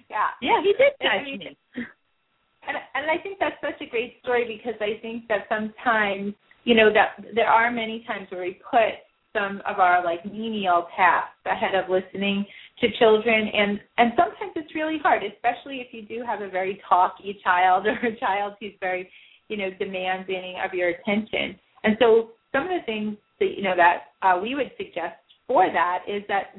Yeah. 0.09 0.29
Yeah 0.41 0.61
he 0.63 0.73
did 0.79 0.93
catch 1.03 1.25
mean, 1.25 1.39
me. 1.41 1.59
and 1.75 2.77
and 2.95 3.11
I 3.11 3.21
think 3.21 3.39
that's 3.41 3.61
such 3.61 3.81
a 3.85 3.91
great 3.91 4.19
story 4.23 4.47
because 4.47 4.81
I 4.81 5.01
think 5.03 5.27
that 5.27 5.47
sometimes 5.49 6.35
you 6.63 6.77
know 6.77 6.93
that 6.93 7.35
there 7.35 7.49
are 7.49 7.71
many 7.73 8.05
times 8.07 8.29
where 8.31 8.43
we 8.43 8.61
put 8.71 9.03
some 9.33 9.63
of 9.69 9.79
our 9.79 10.05
like 10.05 10.25
menial 10.25 10.87
tasks 10.97 11.39
ahead 11.47 11.75
of 11.75 11.89
listening 11.91 12.45
to 12.81 12.89
children. 12.99 13.49
And 13.53 13.81
and 13.99 14.13
sometimes 14.17 14.53
it's 14.57 14.75
really 14.75 14.99
hard 15.03 15.23
especially 15.23 15.81
if 15.81 15.89
you 15.93 16.03
do 16.03 16.25
have 16.27 16.41
a 16.41 16.49
very 16.49 16.81
talky 16.89 17.39
child 17.43 17.87
or 17.87 17.95
a 18.07 18.17
child 18.19 18.55
who's 18.61 18.73
very 18.81 19.11
you 19.49 19.57
know 19.57 19.71
demanding 19.79 20.57
of 20.65 20.75
your 20.75 20.91
attention. 20.91 21.59
And 21.85 21.97
so 21.99 22.31
some 22.53 22.65
of 22.65 22.71
the 22.71 22.85
things 22.87 23.17
that 23.39 23.57
you 23.57 23.63
know 23.63 23.75
that 23.77 24.13
uh, 24.23 24.41
we 24.41 24.55
would 24.55 24.71
suggest 24.77 25.17
for 25.47 25.67
that 25.73 26.05
is 26.09 26.23
that 26.29 26.57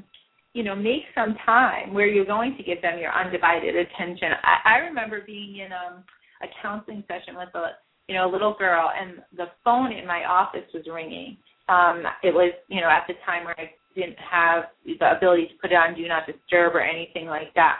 you 0.53 0.63
know 0.63 0.75
make 0.75 1.03
some 1.15 1.36
time 1.45 1.93
where 1.93 2.07
you're 2.07 2.25
going 2.25 2.55
to 2.57 2.63
give 2.63 2.81
them 2.81 2.99
your 2.99 3.13
undivided 3.13 3.75
attention. 3.75 4.29
I, 4.43 4.75
I 4.75 4.77
remember 4.79 5.21
being 5.25 5.57
in 5.57 5.71
um, 5.71 6.03
a 6.41 6.47
counseling 6.62 7.03
session 7.07 7.36
with 7.36 7.53
a 7.55 7.77
you 8.07 8.15
know 8.15 8.29
a 8.29 8.31
little 8.31 8.55
girl 8.57 8.89
and 8.99 9.19
the 9.38 9.45
phone 9.63 9.91
in 9.91 10.05
my 10.05 10.25
office 10.25 10.67
was 10.73 10.84
ringing 10.91 11.38
um, 11.69 12.04
it 12.24 12.34
was, 12.34 12.54
you 12.67 12.82
know, 12.82 12.89
at 12.89 13.06
the 13.08 13.13
time 13.26 13.45
where 13.45 13.60
I 13.60 13.71
didn't 13.95 14.17
have 14.19 14.65
the 14.86 15.17
ability 15.17 15.47
to 15.47 15.54
put 15.62 15.71
it 15.71 15.76
on 15.76 15.95
do 15.95 16.08
not 16.08 16.26
disturb 16.26 16.76
or 16.76 16.82
anything 16.82 17.28
like 17.28 17.54
that. 17.56 17.78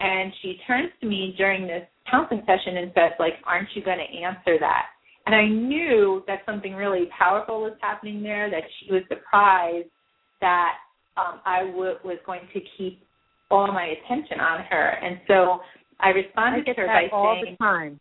And 0.00 0.32
she 0.40 0.58
turns 0.66 0.90
to 1.00 1.06
me 1.06 1.34
during 1.36 1.66
this 1.66 1.86
counseling 2.10 2.42
session 2.46 2.78
and 2.78 2.90
says, 2.94 3.12
like, 3.18 3.34
aren't 3.44 3.68
you 3.74 3.84
going 3.84 3.98
to 3.98 4.24
answer 4.24 4.58
that? 4.58 4.86
And 5.26 5.34
I 5.34 5.46
knew 5.46 6.24
that 6.26 6.40
something 6.46 6.74
really 6.74 7.08
powerful 7.16 7.60
was 7.60 7.76
happening 7.80 8.22
there, 8.22 8.50
that 8.50 8.62
she 8.80 8.92
was 8.92 9.02
surprised 9.08 9.88
that 10.40 10.72
um, 11.18 11.40
I 11.44 11.66
w- 11.66 11.98
was 12.02 12.18
going 12.24 12.40
to 12.54 12.60
keep 12.78 13.02
all 13.50 13.70
my 13.72 13.92
attention 13.92 14.40
on 14.40 14.64
her. 14.70 14.88
And 15.02 15.20
so 15.28 15.60
I 16.00 16.08
responded 16.08 16.66
I 16.68 16.72
to 16.72 16.80
her 16.80 16.86
by 16.86 17.08
all 17.12 17.38
saying, 17.42 17.56
the 17.60 17.64
time. 17.64 18.00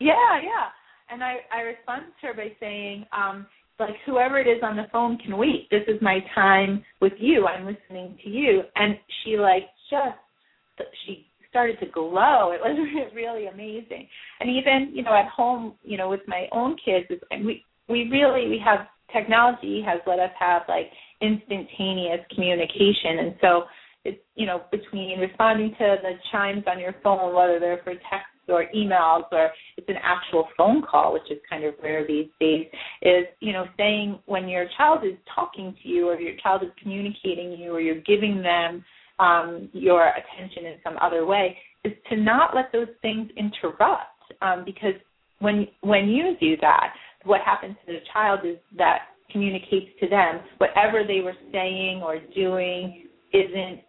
Yeah, 0.00 0.40
yeah. 0.42 0.68
And 1.10 1.22
I, 1.22 1.36
I 1.54 1.60
responded 1.60 2.12
to 2.22 2.28
her 2.28 2.34
by 2.34 2.52
saying, 2.58 3.04
um, 3.12 3.46
like 3.82 3.96
whoever 4.06 4.38
it 4.38 4.46
is 4.46 4.62
on 4.62 4.76
the 4.76 4.86
phone 4.92 5.18
can 5.18 5.36
wait. 5.36 5.68
This 5.70 5.82
is 5.88 6.00
my 6.00 6.18
time 6.34 6.84
with 7.00 7.12
you. 7.18 7.46
I'm 7.46 7.66
listening 7.66 8.18
to 8.24 8.30
you. 8.30 8.62
And 8.76 8.96
she 9.22 9.36
like 9.36 9.64
just 9.90 10.16
she 11.06 11.26
started 11.50 11.78
to 11.80 11.86
glow. 11.86 12.52
It 12.52 12.60
was 12.60 13.12
really 13.14 13.46
amazing. 13.46 14.08
And 14.40 14.50
even 14.50 14.90
you 14.94 15.02
know 15.02 15.14
at 15.14 15.28
home, 15.28 15.74
you 15.82 15.96
know 15.96 16.08
with 16.08 16.22
my 16.26 16.46
own 16.52 16.76
kids, 16.84 17.06
and 17.30 17.44
we 17.44 17.64
we 17.88 18.08
really 18.10 18.48
we 18.48 18.60
have 18.64 18.86
technology 19.12 19.82
has 19.86 20.00
let 20.06 20.18
us 20.18 20.30
have 20.38 20.62
like 20.68 20.86
instantaneous 21.20 22.20
communication, 22.34 23.18
and 23.20 23.34
so 23.40 23.64
it's 24.04 24.20
you 24.34 24.46
know 24.46 24.62
between 24.70 25.18
responding 25.18 25.70
to 25.78 25.96
the 26.02 26.12
chimes 26.30 26.64
on 26.66 26.80
your 26.80 26.94
phone, 27.02 27.34
whether 27.34 27.60
they're 27.60 27.80
for 27.84 27.94
text 27.94 28.31
or 28.48 28.66
emails 28.74 29.24
or 29.32 29.50
it's 29.76 29.88
an 29.88 29.96
actual 30.02 30.48
phone 30.56 30.82
call, 30.82 31.12
which 31.12 31.30
is 31.30 31.38
kind 31.48 31.64
of 31.64 31.74
rare 31.82 32.06
these 32.06 32.28
days, 32.40 32.66
is, 33.02 33.24
you 33.40 33.52
know, 33.52 33.66
saying 33.76 34.18
when 34.26 34.48
your 34.48 34.66
child 34.76 35.04
is 35.04 35.16
talking 35.34 35.74
to 35.82 35.88
you 35.88 36.08
or 36.08 36.20
your 36.20 36.36
child 36.42 36.62
is 36.62 36.70
communicating 36.82 37.52
you 37.52 37.72
or 37.72 37.80
you're 37.80 38.00
giving 38.02 38.42
them 38.42 38.84
um, 39.18 39.68
your 39.72 40.08
attention 40.08 40.66
in 40.66 40.74
some 40.82 40.96
other 41.00 41.24
way, 41.26 41.56
is 41.84 41.92
to 42.10 42.16
not 42.16 42.54
let 42.54 42.72
those 42.72 42.88
things 43.02 43.30
interrupt. 43.36 44.02
Um, 44.40 44.64
because 44.64 44.94
when 45.40 45.66
when 45.82 46.08
you 46.08 46.36
do 46.40 46.56
that, 46.60 46.94
what 47.24 47.40
happens 47.42 47.76
to 47.86 47.92
the 47.92 47.98
child 48.12 48.40
is 48.44 48.56
that 48.78 49.00
communicates 49.30 49.90
to 50.00 50.08
them 50.08 50.40
whatever 50.58 51.02
they 51.06 51.20
were 51.20 51.34
saying 51.52 52.02
or 52.02 52.18
doing 52.34 53.06
isn't 53.32 53.80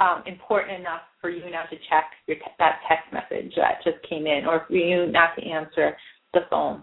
um, 0.00 0.22
important 0.26 0.80
enough 0.80 1.02
for 1.20 1.30
you 1.30 1.42
not 1.50 1.68
to 1.70 1.76
check 1.88 2.10
your 2.26 2.36
te- 2.36 2.56
that 2.58 2.80
text 2.88 3.12
message 3.12 3.52
that 3.56 3.84
just 3.84 3.98
came 4.08 4.26
in, 4.26 4.46
or 4.46 4.64
for 4.66 4.74
you 4.74 5.06
not 5.12 5.36
to 5.36 5.46
answer 5.46 5.96
the 6.32 6.40
phone. 6.48 6.82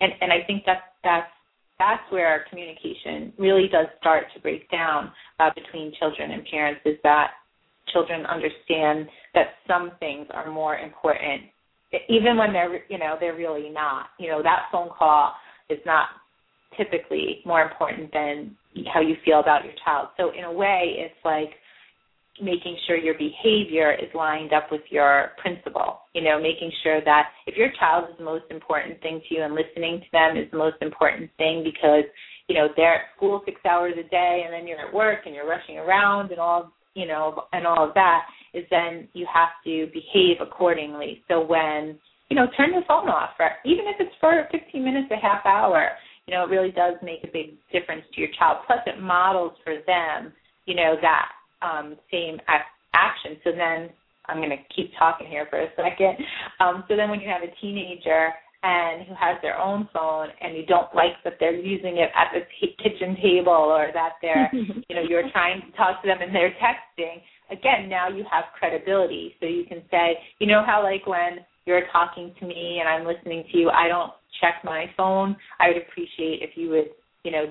And 0.00 0.12
and 0.20 0.32
I 0.32 0.44
think 0.46 0.64
that's 0.66 0.82
that's 1.04 1.30
that's 1.78 2.02
where 2.10 2.44
communication 2.50 3.32
really 3.38 3.68
does 3.70 3.86
start 4.00 4.24
to 4.34 4.40
break 4.40 4.70
down 4.70 5.12
uh, 5.40 5.50
between 5.54 5.92
children 5.98 6.32
and 6.32 6.44
parents. 6.44 6.80
Is 6.84 6.98
that 7.04 7.30
children 7.92 8.26
understand 8.26 9.08
that 9.34 9.54
some 9.66 9.92
things 10.00 10.26
are 10.30 10.50
more 10.50 10.78
important, 10.78 11.42
even 12.08 12.36
when 12.36 12.52
they're 12.52 12.84
you 12.88 12.98
know 12.98 13.16
they're 13.20 13.36
really 13.36 13.70
not. 13.70 14.06
You 14.18 14.28
know 14.28 14.42
that 14.42 14.66
phone 14.72 14.90
call 14.96 15.34
is 15.70 15.78
not 15.86 16.08
typically 16.76 17.42
more 17.44 17.62
important 17.62 18.12
than 18.12 18.56
how 18.92 19.00
you 19.00 19.14
feel 19.24 19.40
about 19.40 19.64
your 19.64 19.74
child. 19.84 20.08
So 20.16 20.32
in 20.36 20.44
a 20.44 20.52
way, 20.52 20.94
it's 20.96 21.14
like 21.24 21.50
making 22.40 22.76
sure 22.86 22.96
your 22.96 23.18
behavior 23.18 23.92
is 23.92 24.08
lined 24.14 24.52
up 24.52 24.70
with 24.70 24.80
your 24.90 25.32
principle. 25.38 26.00
You 26.14 26.22
know, 26.22 26.40
making 26.40 26.72
sure 26.82 27.00
that 27.04 27.28
if 27.46 27.56
your 27.56 27.68
child 27.78 28.10
is 28.10 28.16
the 28.18 28.24
most 28.24 28.44
important 28.50 29.00
thing 29.02 29.20
to 29.28 29.34
you 29.34 29.42
and 29.42 29.54
listening 29.54 30.00
to 30.00 30.06
them 30.12 30.36
is 30.36 30.50
the 30.50 30.58
most 30.58 30.76
important 30.80 31.30
thing 31.36 31.62
because, 31.62 32.04
you 32.48 32.54
know, 32.54 32.68
they're 32.76 32.94
at 32.94 33.16
school 33.16 33.42
six 33.44 33.60
hours 33.64 33.94
a 33.98 34.08
day 34.08 34.42
and 34.44 34.52
then 34.52 34.66
you're 34.66 34.80
at 34.80 34.94
work 34.94 35.20
and 35.26 35.34
you're 35.34 35.48
rushing 35.48 35.78
around 35.78 36.30
and 36.30 36.40
all 36.40 36.72
you 36.94 37.06
know, 37.06 37.44
and 37.52 37.66
all 37.66 37.88
of 37.88 37.94
that, 37.94 38.26
is 38.54 38.64
then 38.70 39.08
you 39.14 39.26
have 39.32 39.48
to 39.64 39.88
behave 39.92 40.36
accordingly. 40.40 41.22
So 41.28 41.40
when, 41.44 41.98
you 42.28 42.36
know, 42.36 42.46
turn 42.56 42.72
your 42.72 42.84
phone 42.86 43.08
off 43.08 43.30
for 43.36 43.48
even 43.64 43.86
if 43.86 43.96
it's 43.98 44.14
for 44.20 44.46
fifteen 44.50 44.84
minutes, 44.84 45.10
a 45.10 45.16
half 45.16 45.44
hour, 45.46 45.90
you 46.26 46.34
know, 46.34 46.44
it 46.44 46.50
really 46.50 46.70
does 46.70 46.94
make 47.02 47.24
a 47.24 47.32
big 47.32 47.56
difference 47.72 48.04
to 48.14 48.20
your 48.20 48.30
child. 48.38 48.58
Plus 48.66 48.80
it 48.86 49.00
models 49.00 49.52
for 49.64 49.76
them, 49.86 50.32
you 50.66 50.74
know, 50.74 50.96
that 51.00 51.28
um, 51.62 51.96
same 52.10 52.38
action. 52.92 53.38
So 53.44 53.50
then 53.52 53.90
I'm 54.26 54.38
going 54.38 54.50
to 54.50 54.62
keep 54.74 54.92
talking 54.98 55.26
here 55.26 55.46
for 55.50 55.60
a 55.60 55.68
second. 55.76 56.16
Um, 56.60 56.84
so 56.88 56.96
then 56.96 57.10
when 57.10 57.20
you 57.20 57.28
have 57.28 57.42
a 57.42 57.52
teenager 57.60 58.30
and 58.62 59.06
who 59.06 59.14
has 59.14 59.36
their 59.42 59.58
own 59.58 59.88
phone 59.92 60.28
and 60.40 60.56
you 60.56 60.64
don't 60.66 60.94
like 60.94 61.18
that 61.24 61.34
they're 61.40 61.54
using 61.54 61.96
it 61.98 62.10
at 62.14 62.30
the 62.32 62.40
t- 62.60 62.76
kitchen 62.78 63.16
table 63.20 63.52
or 63.52 63.90
that 63.92 64.12
they're, 64.22 64.48
you 64.54 64.94
know, 64.94 65.02
you're 65.02 65.28
trying 65.32 65.60
to 65.60 65.76
talk 65.76 66.00
to 66.02 66.08
them 66.08 66.18
and 66.22 66.34
they're 66.34 66.54
texting, 66.62 67.18
again, 67.50 67.88
now 67.88 68.08
you 68.08 68.24
have 68.30 68.44
credibility. 68.56 69.34
So 69.40 69.46
you 69.46 69.64
can 69.64 69.82
say, 69.90 70.18
you 70.38 70.46
know 70.46 70.62
how 70.64 70.82
like 70.82 71.06
when 71.06 71.44
you're 71.64 71.86
talking 71.90 72.32
to 72.38 72.46
me 72.46 72.78
and 72.78 72.88
I'm 72.88 73.06
listening 73.06 73.44
to 73.50 73.58
you, 73.58 73.70
I 73.70 73.88
don't 73.88 74.12
check 74.40 74.62
my 74.64 74.86
phone. 74.96 75.36
I 75.58 75.68
would 75.68 75.78
appreciate 75.78 76.42
if 76.42 76.50
you 76.54 76.70
would, 76.70 76.90
you 77.24 77.32
know, 77.32 77.46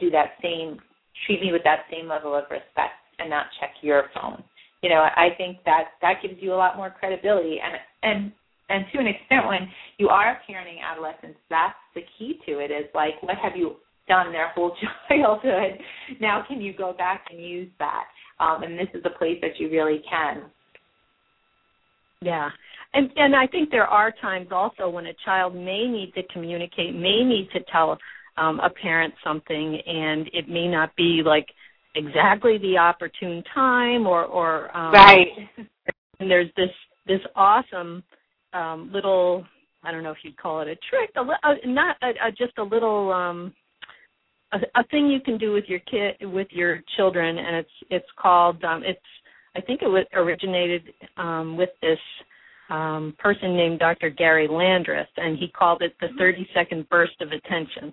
do 0.00 0.10
that 0.10 0.32
same, 0.42 0.78
treat 1.26 1.42
me 1.42 1.52
with 1.52 1.62
that 1.64 1.84
same 1.90 2.08
level 2.08 2.34
of 2.34 2.44
respect 2.50 3.03
and 3.18 3.30
not 3.30 3.46
check 3.60 3.70
your 3.82 4.04
phone. 4.14 4.42
You 4.82 4.90
know, 4.90 5.00
I 5.00 5.28
think 5.36 5.58
that 5.64 5.96
that 6.02 6.14
gives 6.22 6.34
you 6.40 6.52
a 6.52 6.56
lot 6.56 6.76
more 6.76 6.94
credibility 6.98 7.58
and 7.62 7.74
and 8.02 8.32
and 8.68 8.84
to 8.92 8.98
an 8.98 9.06
extent 9.14 9.46
when 9.46 9.68
you 9.98 10.08
are 10.08 10.38
parenting 10.48 10.82
adolescents, 10.82 11.38
that's 11.50 11.74
the 11.94 12.02
key 12.18 12.38
to 12.46 12.58
it 12.58 12.70
is 12.70 12.86
like 12.94 13.22
what 13.22 13.36
have 13.42 13.56
you 13.56 13.76
done 14.08 14.32
their 14.32 14.48
whole 14.50 14.76
childhood? 15.08 15.78
Now 16.20 16.44
can 16.46 16.60
you 16.60 16.74
go 16.76 16.92
back 16.92 17.26
and 17.30 17.42
use 17.42 17.70
that? 17.78 18.04
Um, 18.40 18.62
and 18.62 18.78
this 18.78 18.88
is 18.94 19.02
a 19.04 19.16
place 19.18 19.38
that 19.42 19.58
you 19.58 19.70
really 19.70 20.02
can. 20.08 20.44
Yeah. 22.20 22.50
And 22.92 23.10
and 23.16 23.34
I 23.34 23.46
think 23.46 23.70
there 23.70 23.86
are 23.86 24.12
times 24.20 24.48
also 24.50 24.88
when 24.88 25.06
a 25.06 25.14
child 25.24 25.54
may 25.54 25.86
need 25.86 26.12
to 26.14 26.22
communicate, 26.32 26.94
may 26.94 27.24
need 27.24 27.48
to 27.52 27.60
tell 27.70 27.98
um, 28.36 28.60
a 28.60 28.70
parent 28.70 29.14
something, 29.22 29.80
and 29.86 30.28
it 30.32 30.48
may 30.48 30.68
not 30.68 30.94
be 30.96 31.22
like 31.24 31.46
exactly 31.94 32.58
the 32.58 32.76
opportune 32.76 33.42
time 33.54 34.06
or 34.06 34.24
or 34.24 34.76
um, 34.76 34.92
right. 34.92 35.28
and 36.20 36.30
there's 36.30 36.50
this 36.56 36.70
this 37.06 37.20
awesome 37.36 38.02
um 38.52 38.90
little 38.92 39.44
i 39.82 39.92
don't 39.92 40.02
know 40.02 40.10
if 40.10 40.18
you'd 40.22 40.36
call 40.36 40.60
it 40.60 40.68
a 40.68 40.76
trick 40.88 41.10
a, 41.16 41.20
a 41.20 41.66
not 41.66 41.96
a, 42.02 42.28
a 42.28 42.32
just 42.32 42.56
a 42.58 42.62
little 42.62 43.12
um 43.12 43.52
a, 44.52 44.58
a 44.80 44.84
thing 44.90 45.08
you 45.08 45.20
can 45.20 45.38
do 45.38 45.52
with 45.52 45.64
your 45.68 45.80
kid 45.80 46.14
with 46.22 46.48
your 46.50 46.80
children 46.96 47.38
and 47.38 47.56
it's 47.56 47.70
it's 47.90 48.08
called 48.20 48.62
um 48.64 48.82
it's 48.84 49.00
i 49.56 49.60
think 49.60 49.82
it 49.82 49.88
was 49.88 50.04
originated 50.14 50.82
um 51.16 51.56
with 51.56 51.70
this 51.80 51.98
um 52.70 53.14
person 53.18 53.56
named 53.56 53.78
dr 53.78 54.10
garry 54.10 54.48
landreth 54.48 55.08
and 55.16 55.38
he 55.38 55.48
called 55.48 55.82
it 55.82 55.94
the 56.00 56.08
30 56.18 56.48
second 56.54 56.88
burst 56.88 57.20
of 57.20 57.28
attention. 57.28 57.92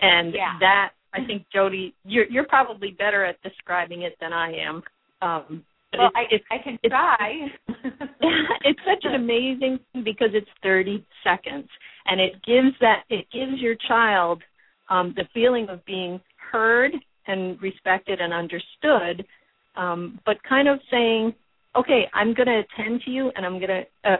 And 0.00 0.34
yeah. 0.34 0.56
that 0.60 0.90
I 1.12 1.24
think 1.26 1.44
Jody, 1.52 1.94
you're 2.04 2.26
you're 2.26 2.46
probably 2.46 2.92
better 2.92 3.24
at 3.24 3.40
describing 3.42 4.02
it 4.02 4.16
than 4.20 4.32
I 4.32 4.52
am. 4.52 4.82
Um, 5.22 5.64
well, 5.96 6.10
I, 6.14 6.22
it's, 6.30 6.44
I 6.50 6.58
can 6.62 6.78
try. 6.88 7.48
it's 8.64 8.80
such 8.86 9.04
an 9.04 9.14
amazing 9.14 9.80
thing 9.92 10.04
because 10.04 10.28
it's 10.32 10.48
30 10.62 11.04
seconds, 11.24 11.68
and 12.06 12.20
it 12.20 12.34
gives 12.46 12.76
that 12.80 13.02
it 13.10 13.26
gives 13.32 13.60
your 13.60 13.74
child 13.88 14.42
um, 14.88 15.14
the 15.16 15.24
feeling 15.34 15.68
of 15.68 15.84
being 15.84 16.20
heard 16.52 16.92
and 17.26 17.60
respected 17.60 18.20
and 18.20 18.32
understood, 18.32 19.26
um, 19.76 20.20
but 20.24 20.36
kind 20.48 20.68
of 20.68 20.78
saying, 20.90 21.34
"Okay, 21.74 22.08
I'm 22.14 22.34
going 22.34 22.48
to 22.48 22.62
attend 22.62 23.02
to 23.04 23.10
you, 23.10 23.32
and 23.34 23.44
I'm 23.44 23.58
going 23.58 23.68
to." 23.68 24.10
Uh, 24.10 24.16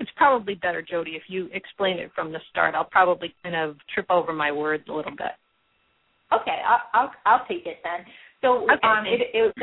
it's 0.00 0.10
probably 0.16 0.54
better, 0.54 0.82
Jody, 0.82 1.12
if 1.12 1.22
you 1.28 1.48
explain 1.52 1.98
it 1.98 2.10
from 2.14 2.32
the 2.32 2.40
start. 2.50 2.74
I'll 2.74 2.84
probably 2.84 3.32
kind 3.42 3.54
of 3.54 3.76
trip 3.92 4.06
over 4.10 4.32
my 4.32 4.50
words 4.50 4.84
a 4.88 4.92
little 4.92 5.12
bit. 5.12 5.32
Okay, 6.40 6.58
I'll 6.66 6.82
I'll, 6.94 7.12
I'll 7.26 7.46
take 7.46 7.66
it 7.66 7.78
then. 7.84 8.04
So 8.42 8.64
okay. 8.64 8.86
um, 8.86 9.04
it 9.06 9.20
it 9.32 9.54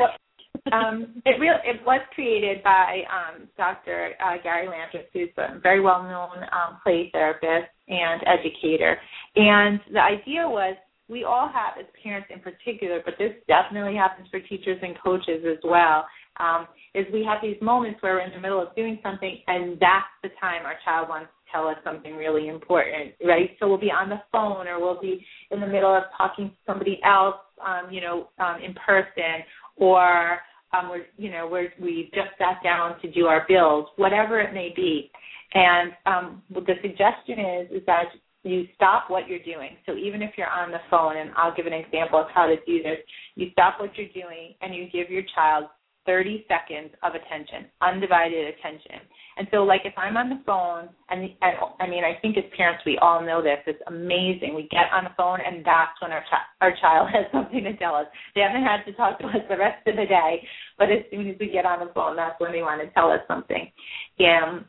um, 0.72 1.22
it 1.26 1.40
real 1.40 1.54
it 1.64 1.84
was 1.84 2.00
created 2.14 2.62
by 2.62 3.02
um, 3.10 3.48
Dr. 3.56 4.10
Uh, 4.24 4.42
Garry 4.42 4.68
Landreth, 4.68 5.06
who's 5.12 5.30
a 5.38 5.58
very 5.60 5.80
well 5.80 6.02
known 6.02 6.42
um, 6.52 6.78
play 6.82 7.10
therapist 7.12 7.70
and 7.88 8.22
educator. 8.26 8.96
And 9.36 9.80
the 9.92 10.00
idea 10.00 10.48
was 10.48 10.76
we 11.08 11.24
all 11.24 11.50
have, 11.52 11.78
as 11.78 11.86
parents 12.02 12.28
in 12.32 12.40
particular, 12.40 13.00
but 13.04 13.14
this 13.18 13.32
definitely 13.48 13.96
happens 13.96 14.28
for 14.30 14.40
teachers 14.40 14.78
and 14.82 14.96
coaches 15.02 15.44
as 15.44 15.58
well. 15.64 16.06
Um, 16.40 16.66
is 16.94 17.06
we 17.12 17.24
have 17.24 17.38
these 17.42 17.60
moments 17.60 18.02
where 18.02 18.14
we're 18.14 18.20
in 18.20 18.32
the 18.32 18.40
middle 18.40 18.60
of 18.60 18.74
doing 18.74 18.98
something, 19.02 19.38
and 19.46 19.78
that's 19.78 20.08
the 20.22 20.30
time 20.40 20.64
our 20.64 20.76
child 20.84 21.08
wants 21.08 21.30
tell 21.52 21.68
us 21.68 21.76
something 21.84 22.16
really 22.16 22.48
important, 22.48 23.12
right? 23.24 23.50
So 23.60 23.68
we'll 23.68 23.78
be 23.78 23.90
on 23.90 24.08
the 24.08 24.22
phone 24.32 24.66
or 24.66 24.80
we'll 24.80 25.00
be 25.00 25.24
in 25.50 25.60
the 25.60 25.66
middle 25.66 25.94
of 25.94 26.04
talking 26.16 26.48
to 26.48 26.56
somebody 26.66 27.00
else, 27.04 27.36
um, 27.64 27.92
you 27.92 28.00
know, 28.00 28.28
um, 28.38 28.56
in 28.64 28.74
person, 28.74 29.44
or 29.76 30.38
um, 30.72 30.88
we're, 30.88 31.06
you 31.16 31.30
know, 31.30 31.48
we're, 31.50 31.72
we 31.80 32.10
just 32.14 32.30
sat 32.38 32.62
down 32.64 33.00
to 33.02 33.10
do 33.10 33.26
our 33.26 33.44
bills, 33.48 33.86
whatever 33.96 34.40
it 34.40 34.54
may 34.54 34.72
be. 34.74 35.10
And 35.54 35.92
um, 36.06 36.42
the 36.50 36.74
suggestion 36.80 37.38
is 37.38 37.82
is 37.82 37.86
that 37.86 38.06
you 38.42 38.66
stop 38.74 39.08
what 39.08 39.28
you're 39.28 39.42
doing. 39.44 39.76
So 39.86 39.94
even 39.96 40.22
if 40.22 40.32
you're 40.36 40.50
on 40.50 40.70
the 40.70 40.80
phone, 40.90 41.16
and 41.16 41.30
I'll 41.36 41.54
give 41.54 41.66
an 41.66 41.72
example 41.72 42.18
of 42.20 42.26
how 42.34 42.46
to 42.46 42.56
do 42.66 42.82
this, 42.82 42.98
you 43.34 43.50
stop 43.52 43.78
what 43.78 43.96
you're 43.96 44.08
doing 44.08 44.54
and 44.60 44.74
you 44.74 44.88
give 44.90 45.10
your 45.10 45.22
child 45.34 45.66
30 46.06 46.46
seconds 46.48 46.90
of 47.02 47.14
attention, 47.14 47.70
undivided 47.80 48.54
attention. 48.54 49.00
And 49.36 49.48
so, 49.50 49.64
like, 49.64 49.82
if 49.84 49.94
I'm 49.96 50.16
on 50.16 50.28
the 50.28 50.42
phone, 50.44 50.88
and, 51.08 51.22
and 51.40 51.56
I 51.80 51.86
mean, 51.88 52.04
I 52.04 52.18
think 52.20 52.36
as 52.36 52.44
parents, 52.56 52.82
we 52.84 52.98
all 52.98 53.24
know 53.24 53.42
this. 53.42 53.58
It's 53.66 53.80
amazing. 53.86 54.54
We 54.54 54.68
get 54.70 54.92
on 54.92 55.04
the 55.04 55.14
phone, 55.16 55.38
and 55.40 55.64
that's 55.64 55.96
when 56.02 56.12
our 56.12 56.24
chi- 56.28 56.50
our 56.60 56.74
child 56.80 57.08
has 57.14 57.24
something 57.32 57.64
to 57.64 57.76
tell 57.76 57.94
us. 57.94 58.06
They 58.34 58.42
haven't 58.42 58.64
had 58.64 58.84
to 58.84 58.92
talk 58.92 59.18
to 59.20 59.26
us 59.26 59.42
the 59.48 59.56
rest 59.56 59.86
of 59.86 59.96
the 59.96 60.06
day, 60.06 60.46
but 60.78 60.90
as 60.90 61.04
soon 61.10 61.28
as 61.28 61.36
we 61.40 61.48
get 61.48 61.64
on 61.64 61.80
the 61.80 61.92
phone, 61.94 62.16
that's 62.16 62.38
when 62.40 62.52
they 62.52 62.62
want 62.62 62.82
to 62.82 62.92
tell 62.92 63.10
us 63.10 63.20
something. 63.26 63.70
And 64.18 64.64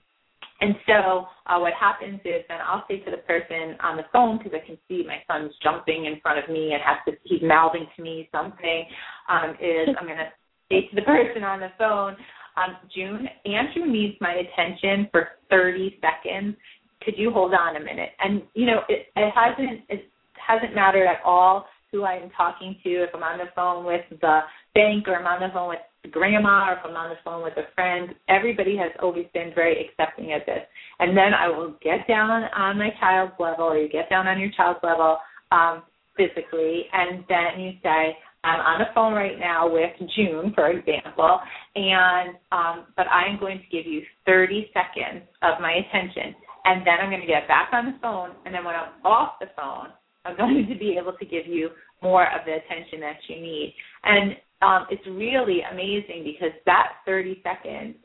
and 0.62 0.76
so 0.88 1.28
uh, 1.48 1.60
what 1.60 1.74
happens 1.74 2.22
is 2.24 2.40
then 2.48 2.60
I'll 2.66 2.86
say 2.88 3.00
to 3.00 3.12
the 3.12 3.18
person 3.28 3.76
on 3.84 3.98
the 3.98 4.08
phone 4.14 4.38
because 4.38 4.54
I 4.56 4.66
can 4.66 4.78
see 4.88 5.04
my 5.06 5.20
son's 5.28 5.52
jumping 5.62 6.06
in 6.06 6.22
front 6.22 6.40
of 6.40 6.50
me 6.50 6.72
and 6.72 6.82
has 6.82 7.04
to 7.08 7.20
he's 7.24 7.42
mouthing 7.44 7.86
to 7.98 8.02
me 8.02 8.30
something. 8.32 8.86
Um, 9.28 9.58
is 9.60 9.90
I'm 10.00 10.08
going 10.08 10.24
to 10.24 10.32
to 10.70 10.96
the 10.96 11.02
person 11.02 11.44
on 11.44 11.60
the 11.60 11.70
phone, 11.78 12.16
um, 12.56 12.78
June, 12.94 13.28
Andrew 13.46 13.92
needs 13.92 14.16
my 14.22 14.34
attention 14.34 15.08
for 15.12 15.30
30 15.50 16.00
seconds. 16.02 16.56
Could 17.02 17.16
you 17.18 17.32
hold 17.32 17.54
on 17.54 17.76
a 17.76 17.80
minute? 17.80 18.10
And 18.20 18.44
you 18.54 18.66
know, 18.66 18.82
it, 18.90 19.08
it 19.16 19.34
hasn't 19.36 19.82
it 19.90 20.10
hasn't 20.36 20.76
mattered 20.76 21.08
at 21.08 21.22
all 21.26 21.66
who 21.92 22.06
I'm 22.06 22.30
talking 22.38 22.76
to. 22.84 22.90
If 22.90 23.10
I'm 23.14 23.24
on 23.24 23.38
the 23.38 23.52
phone 23.56 23.86
with 23.86 24.02
the 24.10 24.40
bank 24.74 25.08
or 25.08 25.16
I'm 25.16 25.28
on 25.28 25.48
the 25.48 25.54
phone 25.54 25.70
with 25.70 25.80
grandma 26.12 26.70
or 26.70 26.74
if 26.74 26.80
I'm 26.84 26.96
on 26.96 27.10
the 27.10 27.16
phone 27.24 27.44
with 27.44 27.54
a 27.58 27.72
friend. 27.76 28.14
Everybody 28.28 28.76
has 28.78 28.92
always 29.02 29.26
been 29.34 29.52
very 29.56 29.86
accepting 29.86 30.34
of 30.34 30.42
this. 30.46 30.62
And 31.00 31.16
then 31.16 31.34
I 31.34 31.48
will 31.48 31.76
get 31.82 32.08
down 32.08 32.30
on 32.30 32.78
my 32.78 32.90
child's 33.00 33.34
level, 33.40 33.66
or 33.66 33.78
you 33.78 33.90
get 33.90 34.10
down 34.10 34.28
on 34.28 34.40
your 34.40 34.52
child's 34.56 34.80
level 34.84 35.18
um, 35.52 35.84
physically, 36.18 36.86
and 36.92 37.24
then 37.30 37.60
you 37.60 37.72
say, 37.82 38.18
I'm 38.44 38.60
on 38.60 38.80
the 38.80 38.92
phone 38.94 39.14
right 39.14 39.40
now 39.40 39.72
with 39.72 39.92
June, 40.16 40.52
for 40.54 40.70
example, 40.70 41.40
and 41.76 42.36
um, 42.52 42.88
but 42.98 43.08
I 43.08 43.28
am 43.32 43.40
going 43.40 43.60
to 43.60 43.76
give 43.76 43.90
you 43.90 44.02
30 44.26 44.70
seconds 44.74 45.24
of 45.42 45.62
my 45.62 45.72
attention, 45.72 46.36
and 46.66 46.86
then 46.86 46.96
I'm 47.02 47.10
going 47.10 47.22
to 47.22 47.28
get 47.28 47.48
back 47.48 47.70
on 47.72 47.86
the 47.86 47.98
phone, 48.02 48.32
and 48.46 48.54
then 48.54 48.66
when 48.66 48.76
I'm 48.76 48.92
off 49.06 49.40
the 49.40 49.48
phone, 49.56 49.90
I'm 50.26 50.38
going 50.38 50.68
to 50.68 50.76
be 50.78 50.98
able 51.00 51.14
to 51.14 51.26
give 51.26 51.48
you 51.48 51.70
more 52.02 52.24
of 52.24 52.42
the 52.46 52.54
attention 52.54 53.00
that 53.00 53.18
you 53.28 53.42
need. 53.42 53.76
And 54.04 54.36
um, 54.62 54.88
it's 54.92 55.06
really 55.08 55.62
amazing 55.72 56.24
because 56.24 56.56
that 56.66 57.00
30 57.06 57.42
seconds 57.44 57.96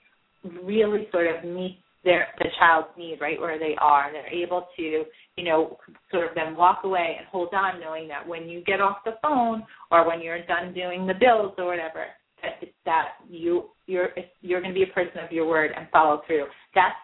really 0.62 1.08
sort 1.10 1.26
of 1.26 1.44
meets 1.44 1.82
their 2.04 2.28
the 2.38 2.46
child's 2.60 2.88
need 2.96 3.18
right 3.20 3.40
where 3.40 3.58
they 3.58 3.74
are 3.80 4.12
they're 4.12 4.32
able 4.32 4.68
to 4.76 5.04
you 5.38 5.44
know 5.44 5.78
sort 6.10 6.28
of 6.28 6.34
then 6.34 6.56
walk 6.56 6.80
away 6.82 7.14
and 7.16 7.26
hold 7.28 7.54
on 7.54 7.80
knowing 7.80 8.08
that 8.08 8.26
when 8.26 8.48
you 8.48 8.62
get 8.64 8.80
off 8.80 8.98
the 9.04 9.12
phone 9.22 9.62
or 9.92 10.06
when 10.06 10.20
you're 10.20 10.44
done 10.46 10.74
doing 10.74 11.06
the 11.06 11.14
bills 11.14 11.52
or 11.58 11.66
whatever 11.66 12.06
that 12.42 12.68
that 12.84 13.08
you 13.30 13.70
you're 13.86 14.10
you're 14.40 14.60
going 14.60 14.74
to 14.74 14.78
be 14.78 14.88
a 14.88 14.94
person 14.94 15.18
of 15.24 15.30
your 15.30 15.46
word 15.46 15.70
and 15.76 15.86
follow 15.90 16.22
through. 16.26 16.46
That's 16.74 16.94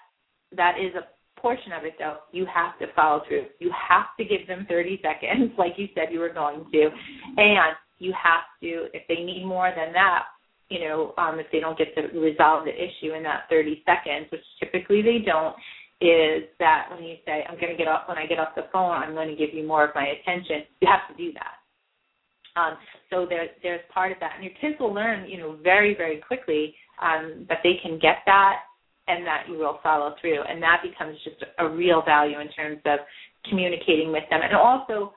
that 0.57 0.75
is 0.79 0.95
a 0.95 1.41
portion 1.41 1.73
of 1.73 1.85
it 1.85 1.95
though. 1.99 2.19
You 2.33 2.47
have 2.53 2.79
to 2.81 2.87
follow 2.95 3.23
through. 3.27 3.47
You 3.61 3.71
have 3.89 4.07
to 4.19 4.25
give 4.25 4.47
them 4.47 4.67
30 4.69 5.01
seconds 5.03 5.53
like 5.59 5.73
you 5.77 5.89
said 5.95 6.13
you 6.13 6.21
were 6.21 6.33
going 6.33 6.67
to. 6.73 6.89
And 7.37 7.75
you 7.99 8.13
have 8.13 8.43
to 8.63 8.87
if 8.93 9.03
they 9.09 9.23
need 9.23 9.45
more 9.45 9.73
than 9.75 9.93
that 9.93 10.25
you 10.71 10.81
know, 10.81 11.13
um, 11.19 11.39
if 11.39 11.47
they 11.53 11.61
don't 11.61 11.77
get 11.77 11.95
to 11.95 12.19
resolve 12.19 12.65
the 12.65 12.73
issue 12.73 13.15
in 13.15 13.23
that 13.23 13.43
30 13.51 13.85
seconds, 13.85 14.27
which 14.33 14.41
typically 14.59 15.03
they 15.03 15.19
don't, 15.25 15.55
is 16.05 16.45
that 16.59 16.89
when 16.91 17.03
you 17.03 17.17
say, 17.27 17.45
I'm 17.49 17.59
going 17.59 17.73
to 17.73 17.77
get 17.77 17.89
off, 17.89 18.09
when 18.09 18.19
I 18.19 18.27
get 18.27 18.39
off 18.39 18.55
the 18.55 18.69
phone, 18.73 18.93
I'm 18.93 19.15
going 19.15 19.29
to 19.29 19.37
give 19.37 19.55
you 19.55 19.67
more 19.67 19.85
of 19.85 19.95
my 19.95 20.07
attention, 20.07 20.63
you 20.81 20.89
have 20.89 21.09
to 21.09 21.23
do 21.23 21.33
that. 21.33 21.65
Um, 22.57 22.77
so 23.11 23.27
there's 23.29 23.51
there's 23.63 23.81
part 23.93 24.13
of 24.13 24.19
that, 24.21 24.35
and 24.37 24.45
your 24.45 24.53
kids 24.61 24.79
will 24.79 24.95
learn, 24.95 25.29
you 25.29 25.39
know, 25.39 25.59
very 25.63 25.95
very 25.97 26.19
quickly 26.19 26.75
um, 27.03 27.47
that 27.49 27.59
they 27.65 27.75
can 27.83 27.99
get 27.99 28.19
that, 28.27 28.61
and 29.09 29.27
that 29.27 29.45
you 29.49 29.59
will 29.59 29.81
follow 29.83 30.15
through, 30.21 30.41
and 30.43 30.63
that 30.63 30.83
becomes 30.83 31.19
just 31.25 31.45
a 31.59 31.69
real 31.69 32.03
value 32.05 32.39
in 32.39 32.49
terms 32.51 32.79
of 32.87 33.01
communicating 33.49 34.13
with 34.13 34.23
them, 34.31 34.41
and 34.43 34.55
also 34.55 35.15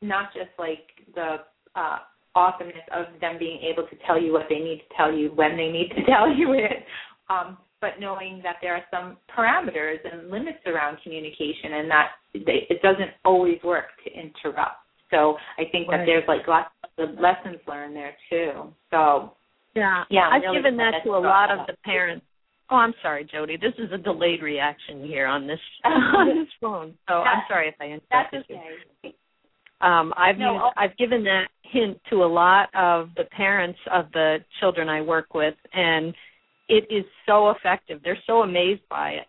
not 0.00 0.34
just 0.34 0.50
like 0.58 0.90
the 1.14 1.36
uh, 1.76 1.98
awesomeness 2.34 2.82
of 2.94 3.06
them 3.20 3.36
being 3.38 3.60
able 3.62 3.86
to 3.88 3.96
tell 4.06 4.20
you 4.20 4.32
what 4.32 4.46
they 4.48 4.58
need 4.58 4.78
to 4.78 4.96
tell 4.96 5.12
you 5.12 5.30
when 5.34 5.56
they 5.56 5.68
need 5.68 5.90
to 5.90 6.04
tell 6.10 6.34
you 6.34 6.52
it. 6.52 6.84
Um, 7.30 7.58
but 7.82 8.00
knowing 8.00 8.40
that 8.44 8.56
there 8.62 8.74
are 8.74 8.84
some 8.90 9.18
parameters 9.36 9.98
and 10.10 10.30
limits 10.30 10.60
around 10.66 10.96
communication 11.02 11.74
and 11.74 11.90
that 11.90 12.08
they, 12.32 12.64
it 12.70 12.80
doesn't 12.80 13.10
always 13.24 13.58
work 13.62 13.86
to 14.06 14.10
interrupt. 14.10 14.76
So 15.10 15.36
I 15.58 15.64
think 15.70 15.88
right. 15.88 15.98
that 15.98 16.06
there's 16.06 16.24
like 16.26 16.46
lots 16.48 16.70
of 16.96 17.10
lessons 17.20 17.60
learned 17.68 17.94
there 17.94 18.14
too. 18.30 18.72
So 18.90 19.32
yeah, 19.74 20.04
yeah, 20.10 20.30
I've 20.32 20.42
really 20.42 20.58
given 20.58 20.76
that 20.78 21.02
to 21.04 21.10
a 21.10 21.18
lot 21.18 21.50
of 21.50 21.66
the 21.66 21.74
parents. 21.84 22.24
Oh, 22.70 22.76
I'm 22.76 22.94
sorry, 23.02 23.28
Jody. 23.30 23.58
This 23.58 23.74
is 23.76 23.92
a 23.92 23.98
delayed 23.98 24.42
reaction 24.42 25.04
here 25.04 25.26
on 25.26 25.46
this 25.46 25.58
on 25.84 26.28
this 26.28 26.48
phone. 26.60 26.94
So 27.08 27.14
I'm 27.14 27.42
sorry 27.48 27.68
if 27.68 27.74
I 27.80 27.84
interrupted 27.84 28.10
That's 28.10 28.44
okay. 28.44 28.62
you. 29.02 29.10
Um, 29.86 30.14
I've 30.16 30.38
no, 30.38 30.52
used, 30.52 30.64
I've 30.76 30.96
given 30.96 31.24
that 31.24 31.48
hint 31.64 31.98
to 32.10 32.22
a 32.22 32.30
lot 32.30 32.68
of 32.72 33.08
the 33.16 33.24
parents 33.24 33.78
of 33.92 34.06
the 34.12 34.38
children 34.60 34.88
I 34.88 35.00
work 35.00 35.34
with, 35.34 35.54
and 35.72 36.14
it 36.68 36.86
is 36.90 37.04
so 37.26 37.50
effective. 37.50 38.00
They're 38.02 38.18
so 38.26 38.42
amazed 38.42 38.82
by 38.88 39.10
it. 39.10 39.26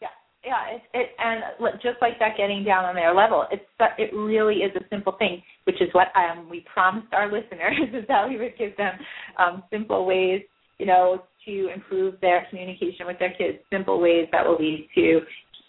Yeah, 0.00 0.08
yeah, 0.44 0.76
it, 0.76 0.82
it 0.94 1.10
and 1.18 1.42
just 1.82 1.96
like 2.00 2.18
that, 2.18 2.36
getting 2.36 2.64
down 2.64 2.84
on 2.84 2.94
their 2.94 3.14
level. 3.14 3.46
It's 3.50 3.64
it 3.98 4.14
really 4.14 4.56
is 4.56 4.74
a 4.76 4.84
simple 4.90 5.14
thing, 5.18 5.42
which 5.64 5.80
is 5.80 5.88
what 5.92 6.08
um, 6.16 6.48
we 6.48 6.64
promised 6.72 7.12
our 7.12 7.26
listeners 7.32 7.76
is 7.92 8.04
that 8.08 8.28
we 8.28 8.38
would 8.38 8.56
give 8.58 8.76
them 8.76 8.94
um, 9.38 9.62
simple 9.70 10.06
ways, 10.06 10.42
you 10.78 10.86
know, 10.86 11.22
to 11.46 11.68
improve 11.74 12.20
their 12.20 12.46
communication 12.50 13.06
with 13.06 13.18
their 13.18 13.32
kids. 13.32 13.58
Simple 13.70 14.00
ways 14.00 14.28
that 14.32 14.46
will 14.46 14.58
lead 14.58 14.88
to 14.94 15.20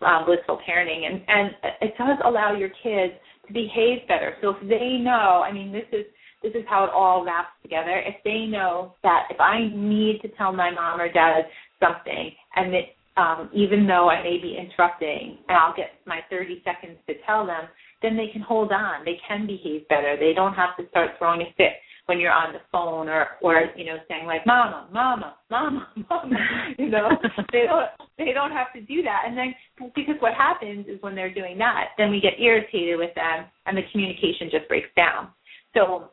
um, 0.06 0.26
blissful 0.26 0.60
parenting, 0.68 1.06
and 1.06 1.22
and 1.28 1.52
it 1.82 1.94
does 1.98 2.18
allow 2.26 2.54
your 2.56 2.70
kids 2.84 3.14
to 3.48 3.54
behave 3.54 4.08
better. 4.08 4.36
So 4.42 4.52
if 4.52 4.68
they 4.68 4.98
know, 5.02 5.44
I 5.46 5.52
mean, 5.52 5.72
this 5.72 5.86
is 5.92 6.06
this 6.44 6.54
is 6.54 6.64
how 6.68 6.84
it 6.84 6.92
all 6.94 7.26
wraps 7.26 7.50
together. 7.62 8.04
If 8.06 8.16
they 8.24 8.46
know 8.46 8.96
that 9.04 9.28
if 9.32 9.40
I 9.40 9.70
need 9.74 10.20
to 10.22 10.28
tell 10.38 10.52
my 10.52 10.70
mom 10.70 11.00
or 11.00 11.12
dad 11.12 11.46
something, 11.80 12.32
and 12.56 12.74
that 12.74 13.22
um, 13.22 13.50
even 13.54 13.88
though 13.88 14.10
I 14.10 14.22
may 14.24 14.38
be 14.38 14.58
interrupting, 14.58 15.38
and 15.48 15.58
I'll 15.58 15.76
get 15.76 15.92
my 16.06 16.20
30 16.30 16.62
seconds 16.66 16.98
to 17.08 17.14
tell 17.26 17.46
them, 17.46 17.66
then 18.02 18.18
they 18.18 18.28
can 18.32 18.42
hold 18.42 18.72
on. 18.72 19.06
They 19.06 19.20
can 19.28 19.48
behave 19.48 19.88
better. 19.88 20.18
They 20.20 20.34
don't 20.34 20.54
have 20.54 20.76
to 20.78 20.88
start 20.90 21.12
throwing 21.18 21.42
a 21.42 21.54
fit 21.58 21.74
when 22.06 22.20
you're 22.20 22.32
on 22.32 22.54
the 22.54 22.60
phone 22.72 23.08
or 23.08 23.28
or 23.42 23.66
you 23.78 23.86
know 23.86 23.98
saying 24.10 24.26
like 24.26 24.46
mama 24.46 24.88
mama 24.92 25.36
mama 25.50 25.88
mama 26.10 26.36
you 26.78 26.90
know 26.90 27.10
they 27.52 27.64
don't 27.66 27.90
they 28.18 28.34
don't 28.34 28.52
have 28.52 28.74
to 28.74 28.82
do 28.82 29.02
that 29.02 29.24
and 29.26 29.38
then 29.38 29.54
because 29.96 30.16
what 30.20 30.34
happens 30.34 30.86
is 30.88 31.02
when 31.02 31.16
they're 31.16 31.34
doing 31.34 31.58
that 31.58 31.90
then 31.98 32.12
we 32.12 32.20
get 32.20 32.34
irritated 32.40 32.98
with 32.98 33.14
them 33.16 33.46
and 33.66 33.78
the 33.78 33.82
communication 33.92 34.50
just 34.52 34.68
breaks 34.68 34.90
down 34.96 35.30
so 35.74 36.10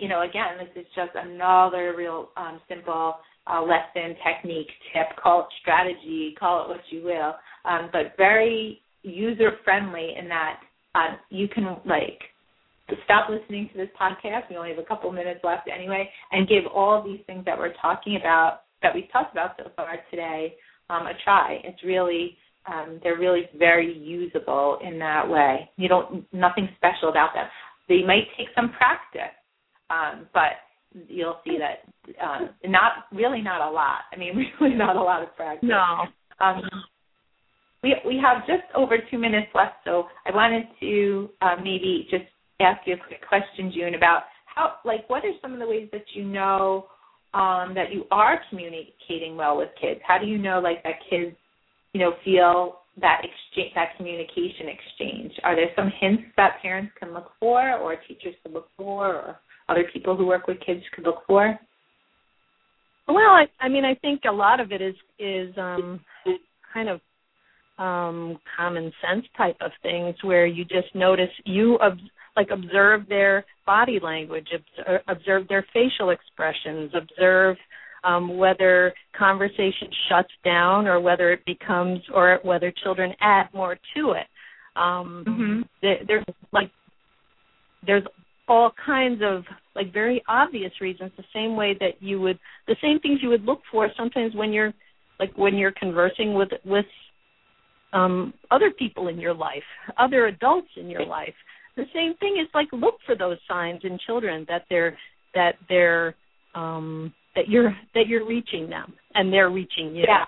you 0.00 0.08
know 0.08 0.22
again 0.22 0.58
this 0.58 0.82
is 0.82 0.86
just 0.94 1.10
another 1.14 1.94
real 1.96 2.28
um, 2.36 2.60
simple 2.68 3.14
uh, 3.46 3.62
lesson 3.62 4.16
technique 4.26 4.68
tip 4.92 5.16
call 5.22 5.40
it 5.40 5.46
strategy 5.60 6.34
call 6.38 6.64
it 6.64 6.68
what 6.68 6.80
you 6.90 7.02
will 7.02 7.34
um, 7.64 7.88
but 7.92 8.16
very 8.16 8.80
user 9.02 9.52
friendly 9.64 10.14
in 10.18 10.28
that 10.28 10.60
uh, 10.94 11.16
you 11.30 11.48
can 11.48 11.76
like 11.86 12.20
stop 13.04 13.28
listening 13.28 13.68
to 13.72 13.78
this 13.78 13.88
podcast. 14.00 14.48
We 14.50 14.56
only 14.56 14.70
have 14.70 14.78
a 14.78 14.84
couple 14.84 15.10
minutes 15.12 15.40
left 15.44 15.68
anyway, 15.72 16.08
and 16.32 16.48
give 16.48 16.64
all 16.74 17.02
these 17.02 17.20
things 17.26 17.44
that 17.44 17.58
we're 17.58 17.74
talking 17.80 18.16
about, 18.16 18.62
that 18.82 18.94
we've 18.94 19.10
talked 19.12 19.32
about 19.32 19.52
so 19.58 19.70
far 19.76 19.98
today, 20.10 20.54
um, 20.90 21.06
a 21.06 21.12
try. 21.24 21.60
It's 21.64 21.82
really, 21.84 22.36
um, 22.66 23.00
they're 23.02 23.18
really 23.18 23.48
very 23.58 23.96
usable 23.96 24.78
in 24.82 24.98
that 25.00 25.28
way. 25.28 25.70
You 25.76 25.88
don't, 25.88 26.24
nothing 26.32 26.68
special 26.76 27.10
about 27.10 27.34
them. 27.34 27.46
They 27.88 28.02
might 28.02 28.28
take 28.36 28.48
some 28.54 28.72
practice, 28.72 29.34
um, 29.90 30.26
but 30.32 30.64
you'll 31.08 31.38
see 31.44 31.58
that 31.58 31.84
um, 32.24 32.50
not 32.66 32.92
really 33.12 33.42
not 33.42 33.60
a 33.60 33.70
lot. 33.70 34.00
I 34.12 34.16
mean, 34.16 34.34
really 34.60 34.74
not 34.74 34.96
a 34.96 35.02
lot 35.02 35.22
of 35.22 35.34
practice. 35.36 35.68
No. 35.68 36.04
Um, 36.40 36.62
we 37.82 37.94
we 38.06 38.20
have 38.22 38.46
just 38.46 38.64
over 38.74 38.96
two 39.10 39.18
minutes 39.18 39.48
left, 39.54 39.76
so 39.84 40.06
I 40.26 40.34
wanted 40.34 40.64
to 40.80 41.28
uh, 41.42 41.56
maybe 41.62 42.06
just 42.10 42.24
ask 42.60 42.86
you 42.86 42.94
a 42.94 43.06
quick 43.06 43.26
question, 43.26 43.72
June, 43.74 43.94
about 43.94 44.22
how, 44.46 44.74
like, 44.84 45.08
what 45.08 45.24
are 45.24 45.32
some 45.40 45.52
of 45.52 45.58
the 45.58 45.66
ways 45.66 45.88
that 45.92 46.04
you 46.14 46.24
know 46.24 46.86
um, 47.34 47.74
that 47.74 47.92
you 47.92 48.04
are 48.10 48.40
communicating 48.50 49.36
well 49.36 49.56
with 49.56 49.68
kids? 49.80 50.00
How 50.06 50.18
do 50.18 50.26
you 50.26 50.38
know, 50.38 50.60
like, 50.60 50.82
that 50.82 50.96
kids, 51.08 51.36
you 51.92 52.00
know, 52.00 52.14
feel 52.24 52.80
that 53.00 53.22
exchange, 53.22 53.72
that 53.74 53.96
communication 53.96 54.66
exchange? 54.68 55.32
Are 55.44 55.54
there 55.54 55.70
some 55.76 55.92
hints 56.00 56.24
that 56.36 56.60
parents 56.60 56.92
can 56.98 57.14
look 57.14 57.30
for, 57.38 57.78
or 57.78 57.96
teachers 58.08 58.34
can 58.42 58.52
look 58.52 58.68
for, 58.76 59.06
or 59.06 59.36
other 59.68 59.84
people 59.92 60.16
who 60.16 60.26
work 60.26 60.46
with 60.46 60.58
kids 60.64 60.82
could 60.94 61.04
look 61.04 61.22
for? 61.26 61.58
Well, 63.06 63.16
I, 63.16 63.46
I 63.60 63.68
mean, 63.68 63.84
I 63.84 63.94
think 63.94 64.22
a 64.28 64.32
lot 64.32 64.60
of 64.60 64.70
it 64.70 64.82
is 64.82 64.94
is 65.18 65.54
um, 65.56 66.00
kind 66.74 66.88
of 66.88 67.00
um, 67.78 68.38
common 68.56 68.92
sense 69.06 69.24
type 69.36 69.56
of 69.60 69.70
things 69.82 70.14
where 70.22 70.46
you 70.46 70.64
just 70.64 70.94
notice 70.94 71.30
you 71.44 71.78
ob- 71.78 71.98
like 72.36 72.48
observe 72.50 73.08
their 73.08 73.44
body 73.64 73.98
language, 74.02 74.48
ob- 74.54 75.00
observe 75.08 75.48
their 75.48 75.64
facial 75.72 76.10
expressions, 76.10 76.92
observe 76.94 77.56
um, 78.04 78.36
whether 78.36 78.92
conversation 79.16 79.88
shuts 80.08 80.32
down 80.44 80.86
or 80.86 81.00
whether 81.00 81.32
it 81.32 81.44
becomes 81.46 82.00
or 82.14 82.40
whether 82.42 82.72
children 82.82 83.12
add 83.20 83.46
more 83.54 83.76
to 83.96 84.12
it. 84.12 84.26
Um, 84.76 85.24
mm-hmm. 85.26 85.60
there, 85.82 85.98
there's 86.06 86.24
like 86.52 86.70
there's 87.86 88.04
all 88.48 88.72
kinds 88.84 89.20
of 89.24 89.44
like 89.74 89.92
very 89.92 90.22
obvious 90.28 90.72
reasons 90.80 91.12
the 91.16 91.24
same 91.34 91.56
way 91.56 91.76
that 91.78 92.00
you 92.00 92.20
would 92.20 92.38
the 92.66 92.76
same 92.82 92.98
things 93.00 93.20
you 93.22 93.28
would 93.28 93.44
look 93.44 93.60
for 93.70 93.88
sometimes 93.96 94.34
when 94.34 94.52
you're 94.52 94.72
like 95.20 95.36
when 95.36 95.56
you're 95.56 95.72
conversing 95.72 96.34
with 96.34 96.48
with 96.64 96.86
um 97.92 98.34
other 98.50 98.70
people 98.70 99.08
in 99.08 99.18
your 99.18 99.34
life 99.34 99.62
other 99.98 100.26
adults 100.26 100.68
in 100.76 100.88
your 100.88 101.04
life 101.06 101.34
the 101.76 101.84
same 101.94 102.14
thing 102.16 102.36
is 102.40 102.48
like 102.54 102.68
look 102.72 102.96
for 103.06 103.14
those 103.14 103.38
signs 103.46 103.80
in 103.84 103.98
children 104.04 104.44
that 104.48 104.64
they're 104.68 104.98
that 105.34 105.52
they're 105.68 106.14
um 106.54 107.12
that 107.36 107.48
you're 107.48 107.74
that 107.94 108.08
you're 108.08 108.26
reaching 108.26 108.68
them 108.68 108.92
and 109.14 109.32
they're 109.32 109.50
reaching 109.50 109.94
you. 109.94 110.04
Yeah. 110.06 110.24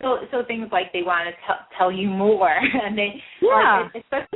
So 0.00 0.16
so 0.30 0.42
things 0.46 0.68
like 0.72 0.92
they 0.94 1.02
want 1.02 1.28
to 1.28 1.32
t- 1.32 1.76
tell 1.76 1.92
you 1.92 2.08
more 2.08 2.56
and 2.84 2.96
they 2.96 3.22
yeah. 3.42 3.88
It's, 3.94 4.30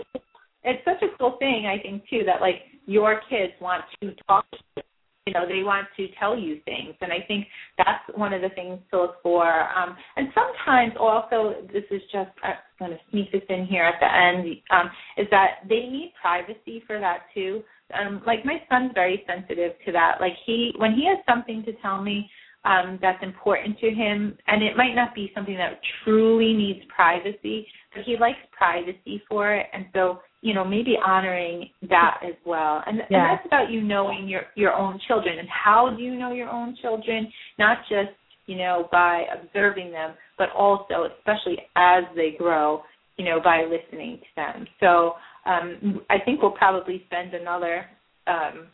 it's 0.65 0.85
such 0.85 1.03
a 1.03 1.17
cool 1.19 1.37
thing 1.39 1.67
I 1.67 1.81
think 1.81 2.05
too 2.09 2.23
that 2.27 2.41
like 2.41 2.63
your 2.87 3.21
kids 3.31 3.53
want 3.61 3.85
to 4.01 4.15
talk 4.27 4.51
to 4.51 4.59
you. 4.77 4.83
you 5.27 5.33
know 5.33 5.47
they 5.47 5.63
want 5.63 5.87
to 5.97 6.09
tell 6.19 6.39
you 6.39 6.61
things. 6.65 6.95
And 7.01 7.13
i 7.13 7.25
think 7.27 7.47
that's 7.79 8.05
one 8.17 8.33
of 8.33 8.43
the 8.43 8.51
things 8.51 8.79
to 8.91 9.03
look 9.03 9.23
for. 9.23 9.47
Um, 9.47 9.97
and 10.17 10.29
sometimes 10.35 10.93
also 10.99 11.55
this 11.73 11.85
is 11.91 12.03
just 12.13 12.31
i'm 12.43 12.55
going 12.79 12.93
to 12.93 12.99
sneak 13.11 13.33
this 13.33 13.43
in 13.49 13.67
here 13.67 13.85
at 13.85 14.01
the 14.01 14.11
end 14.13 14.57
um, 14.71 14.91
is 15.17 15.27
that 15.31 15.61
they 15.69 15.89
need 15.89 16.13
privacy 16.21 16.83
for 16.87 16.99
that 16.99 17.27
too. 17.35 17.63
Um, 17.99 18.23
like 18.27 18.45
my 18.45 18.63
son's 18.69 18.93
very 18.95 19.25
sensitive 19.27 19.73
to 19.87 19.93
that. 19.93 20.17
Like 20.21 20.35
he 20.47 20.73
when 20.79 20.93
he 20.93 21.07
has 21.07 21.19
something 21.29 21.63
to 21.65 21.73
tell 21.83 22.03
me 22.03 22.29
um, 22.65 22.99
that's 23.03 23.23
important 23.23 23.79
to 23.81 23.91
him 23.91 24.39
and 24.47 24.63
it 24.63 24.75
might 24.75 24.95
not 24.95 25.15
be 25.15 25.31
something 25.35 25.57
that 25.57 25.81
truly 26.03 26.55
needs 26.55 26.81
privacy 26.89 27.67
but 27.95 28.05
he 28.05 28.17
likes 28.19 28.39
privacy 28.51 29.23
for 29.29 29.55
it. 29.55 29.67
And 29.73 29.87
so 29.93 30.21
you 30.45 30.53
know, 30.53 30.63
maybe 30.63 30.95
honoring 31.03 31.71
that 31.89 32.19
as 32.23 32.35
well. 32.45 32.85
And, 32.87 32.99
yeah. 32.99 33.05
and 33.09 33.39
that's 33.39 33.47
about 33.47 33.71
you 33.71 33.81
knowing 33.81 34.29
your 34.29 34.43
your 34.55 34.75
own 34.75 35.01
children 35.09 35.39
and 35.39 35.49
how 35.49 35.95
do 35.97 36.03
you 36.03 36.17
know 36.17 36.33
your 36.33 36.51
own 36.51 36.77
children? 36.83 37.33
Not 37.59 37.79
just 37.89 38.11
you 38.45 38.59
know 38.59 38.87
by 38.93 39.25
observing 39.33 39.91
them, 39.91 40.13
but 40.37 40.51
also, 40.51 41.09
especially 41.19 41.57
as 41.77 42.05
they 42.15 42.35
grow, 42.37 42.83
you 43.17 43.25
know, 43.25 43.41
by 43.43 43.63
listening 43.65 44.19
to 44.19 44.27
them. 44.37 44.67
So 44.81 45.15
um, 45.47 46.03
I 46.11 46.19
think 46.23 46.43
we'll 46.43 46.51
probably 46.51 47.03
spend 47.07 47.33
another. 47.33 47.87
Um, 48.27 48.67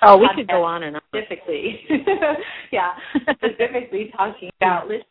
oh, 0.00 0.16
we 0.16 0.30
could 0.34 0.48
go 0.48 0.64
on 0.64 0.82
and 0.82 0.96
on. 0.96 1.02
Specifically, 1.14 1.78
yeah, 2.72 2.92
specifically 3.20 4.10
talking 4.16 4.48
about 4.62 4.86
listening. 4.86 5.04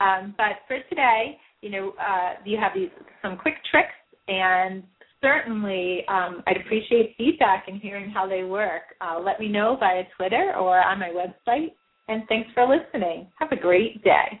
Um, 0.00 0.34
but 0.36 0.66
for 0.66 0.78
today, 0.88 1.38
you 1.62 1.70
know, 1.70 1.92
uh, 2.00 2.34
you 2.44 2.58
have 2.58 2.72
these 2.74 2.90
some 3.22 3.36
quick 3.36 3.54
tricks 3.70 3.94
and 4.28 4.82
certainly 5.20 6.04
um, 6.08 6.42
I'd 6.46 6.58
appreciate 6.58 7.14
feedback 7.16 7.68
and 7.68 7.80
hearing 7.80 8.10
how 8.10 8.28
they 8.28 8.44
work. 8.44 8.82
Uh, 9.00 9.20
let 9.20 9.40
me 9.40 9.48
know 9.48 9.76
via 9.78 10.04
Twitter 10.16 10.54
or 10.56 10.80
on 10.80 10.98
my 10.98 11.10
website. 11.10 11.72
And 12.08 12.22
thanks 12.28 12.50
for 12.54 12.66
listening. 12.66 13.26
Have 13.38 13.52
a 13.52 13.56
great 13.56 14.02
day. 14.02 14.40